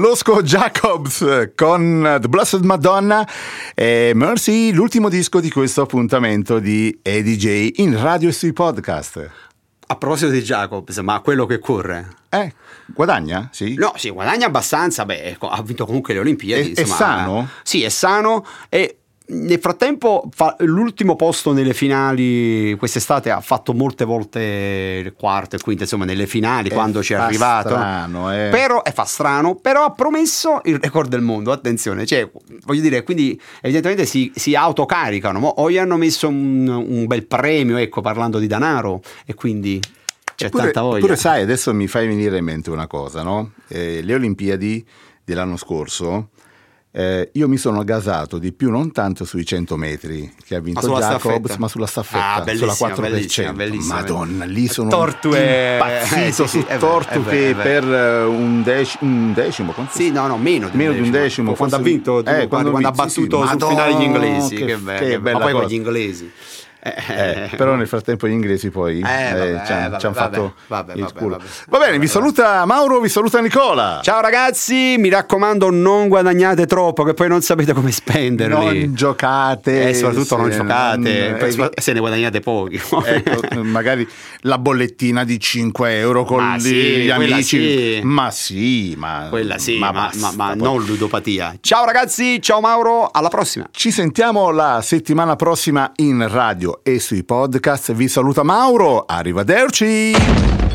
Losco 0.00 0.42
Jacobs 0.42 1.50
con 1.54 2.18
The 2.22 2.26
Blessed 2.26 2.62
Madonna 2.64 3.28
e 3.74 4.12
Mercy, 4.14 4.72
l'ultimo 4.72 5.10
disco 5.10 5.40
di 5.40 5.50
questo 5.50 5.82
appuntamento 5.82 6.58
di 6.58 6.98
EDJ 7.02 7.80
in 7.80 8.00
radio 8.00 8.30
e 8.30 8.32
sui 8.32 8.54
podcast. 8.54 9.30
A 9.88 9.96
proposito 9.96 10.30
di 10.30 10.40
Jacobs, 10.40 10.96
ma 10.98 11.20
quello 11.20 11.44
che 11.44 11.58
corre. 11.58 12.16
Eh, 12.30 12.54
guadagna? 12.86 13.50
Sì. 13.52 13.74
No, 13.74 13.92
sì, 13.96 14.08
guadagna 14.08 14.46
abbastanza, 14.46 15.04
beh, 15.04 15.22
ecco, 15.22 15.50
ha 15.50 15.60
vinto 15.62 15.84
comunque 15.84 16.14
le 16.14 16.20
Olimpiadi. 16.20 16.72
È- 16.72 16.76
è 16.76 16.80
insomma, 16.80 16.96
sano? 16.96 17.48
Sì, 17.62 17.82
è 17.82 17.90
sano 17.90 18.46
e 18.70 18.99
nel 19.32 19.58
frattempo 19.60 20.28
fa 20.32 20.56
l'ultimo 20.60 21.14
posto 21.16 21.52
nelle 21.52 21.72
finali 21.74 22.74
quest'estate 22.76 23.30
ha 23.30 23.40
fatto 23.40 23.72
molte 23.72 24.04
volte 24.04 25.00
le 25.02 25.12
quarte 25.12 25.56
e 25.56 25.60
quinte, 25.60 25.84
insomma, 25.84 26.04
nelle 26.04 26.26
finali 26.26 26.68
E 26.68 26.72
quando 26.72 27.02
ci 27.02 27.12
è 27.12 27.16
arrivato. 27.16 27.68
strano, 27.68 28.32
eh. 28.32 28.48
Però 28.50 28.82
e 28.82 28.90
fa 28.90 29.04
strano, 29.04 29.54
però 29.54 29.84
ha 29.84 29.92
promesso 29.92 30.60
il 30.64 30.78
record 30.78 31.08
del 31.08 31.20
mondo, 31.20 31.52
attenzione, 31.52 32.06
cioè, 32.06 32.28
voglio 32.64 32.80
dire, 32.80 33.02
quindi 33.02 33.40
evidentemente 33.60 34.04
si, 34.04 34.32
si 34.34 34.54
autocaricano, 34.54 35.38
o 35.46 35.70
gli 35.70 35.78
hanno 35.78 35.96
messo 35.96 36.28
un, 36.28 36.66
un 36.68 37.06
bel 37.06 37.24
premio, 37.26 37.76
ecco, 37.76 38.00
parlando 38.00 38.38
di 38.38 38.46
denaro 38.46 39.00
e 39.24 39.34
quindi 39.34 39.80
c'è 40.34 40.46
Eppure- 40.46 40.64
tanta 40.64 40.82
voglia. 40.82 40.98
Eppure 40.98 41.16
sai, 41.16 41.42
adesso 41.42 41.72
mi 41.72 41.86
fai 41.86 42.06
venire 42.06 42.38
in 42.38 42.44
mente 42.44 42.70
una 42.70 42.86
cosa, 42.86 43.22
no? 43.22 43.52
Eh, 43.68 44.00
le 44.02 44.14
Olimpiadi 44.14 44.84
dell'anno 45.24 45.56
scorso 45.56 46.30
Eh, 46.92 47.30
io 47.34 47.46
mi 47.48 47.56
sono 47.56 47.84
gasato 47.84 48.38
di 48.38 48.52
più 48.52 48.68
non 48.68 48.90
tanto 48.90 49.24
sui 49.24 49.44
100 49.44 49.76
metri 49.76 50.34
che 50.44 50.56
ha 50.56 50.60
vinto 50.60 50.80
Jacobs, 50.80 51.04
staffetta? 51.04 51.56
ma 51.60 51.68
sulla 51.68 51.86
staffetta, 51.86 52.42
Ah, 52.42 52.56
sulla 52.56 52.72
4%. 52.72 53.00
bellissima, 53.00 53.52
bellissima. 53.52 53.94
Madonna, 53.94 54.44
lì 54.44 54.66
sono 54.66 54.90
Tortu 54.90 55.30
è- 55.30 55.78
impazzito 55.80 56.16
eh, 56.16 56.32
sì, 56.32 56.32
su 56.32 56.46
sì, 56.48 56.66
Tortu 56.80 57.22
che 57.22 57.54
per 57.56 57.84
eh, 57.84 58.22
un, 58.24 58.64
dec- 58.64 58.96
un 59.02 59.32
decimo, 59.32 59.72
Sì, 59.88 60.10
no, 60.10 60.26
no, 60.26 60.36
meno 60.36 60.68
di 60.68 60.76
meno 60.76 60.90
un 60.90 60.96
di 60.96 61.02
un 61.04 61.10
decimo. 61.12 61.22
decimo. 61.22 61.54
Quando 61.54 61.76
ha 61.76 61.78
vinto, 61.78 62.18
eh, 62.24 62.48
quando, 62.48 62.70
quando 62.70 62.88
ha 62.88 62.90
vinse, 62.90 63.08
sì, 63.08 63.20
battuto 63.28 63.46
sul 63.46 63.68
finale 63.68 63.94
gli 63.94 64.02
inglesi. 64.02 64.54
Che, 64.56 64.64
Che, 64.64 64.74
che 64.74 64.78
bello. 64.80 65.20
bella 65.20 65.38
Ma 65.38 65.44
poi 65.44 65.52
con 65.52 65.64
gli 65.66 65.74
inglesi. 65.74 66.30
Eh, 66.82 66.94
Eh, 67.50 67.56
però 67.56 67.74
nel 67.74 67.86
frattempo 67.86 68.26
gli 68.26 68.30
inglesi 68.32 68.70
poi 68.70 68.98
Eh, 68.98 69.02
vabbè, 69.02 69.62
ci 69.66 69.72
hanno 69.72 69.88
vabbè, 69.90 70.00
ci 70.00 70.06
han 70.06 70.12
vabbè, 70.12 70.30
fatto 70.34 70.54
vabbè, 70.66 70.92
il 70.94 71.12
culo. 71.14 71.36
vabbè. 71.36 71.48
Va 71.68 71.78
bene, 71.78 71.98
vi 71.98 72.06
saluta 72.06 72.64
Mauro, 72.64 73.00
vi 73.00 73.08
saluta 73.08 73.40
Nicola. 73.40 74.00
Ciao 74.02 74.20
ragazzi, 74.20 74.96
mi 74.98 75.08
raccomando 75.10 75.70
non 75.70 76.08
guadagnate 76.08 76.66
troppo 76.66 77.04
che 77.04 77.12
poi 77.14 77.28
non 77.28 77.42
sapete 77.42 77.72
come 77.74 77.90
spenderli. 77.90 78.54
Non 78.86 78.94
giocate, 78.94 79.88
E 79.90 79.94
soprattutto 79.94 80.36
non 80.36 80.50
se 80.50 80.56
giocate, 80.58 81.28
non- 81.28 81.38
poi 81.38 81.70
eh, 81.74 81.80
se 81.80 81.92
ne 81.92 82.00
guadagnate 82.00 82.40
pochi. 82.40 82.80
Ecco, 83.04 83.40
magari 83.62 84.08
la 84.42 84.56
bollettina 84.58 85.24
di 85.24 85.38
5 85.38 85.98
euro 85.98 86.24
con 86.24 86.42
Ma 86.42 86.56
gli, 86.56 86.60
sì, 86.60 86.74
gli 87.02 87.10
amici. 87.10 87.42
sì. 87.42 88.00
Ma 88.04 88.30
sì, 88.30 88.94
ma, 88.96 89.26
Quella 89.28 89.58
sì, 89.58 89.76
ma, 89.78 89.92
ma- 89.92 90.10
basta, 90.10 90.32
ma 90.34 90.54
non 90.54 90.82
ludopatia. 90.84 91.54
Ciao 91.60 91.84
ragazzi, 91.84 92.40
ciao 92.40 92.60
Mauro, 92.60 93.10
alla 93.12 93.28
prossima. 93.28 93.66
Ci 93.70 93.90
sentiamo 93.90 94.50
la 94.50 94.80
settimana 94.82 95.36
prossima 95.36 95.90
in 95.96 96.26
radio 96.70 96.80
e 96.82 96.98
sui 97.00 97.24
podcast. 97.24 97.92
Vi 97.92 98.08
saluta 98.08 98.42
Mauro, 98.42 99.04
arrivederci. 99.06 100.12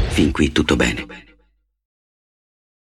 Fin 0.09 0.31
qui 0.31 0.51
tutto 0.51 0.75
bene. 0.75 1.34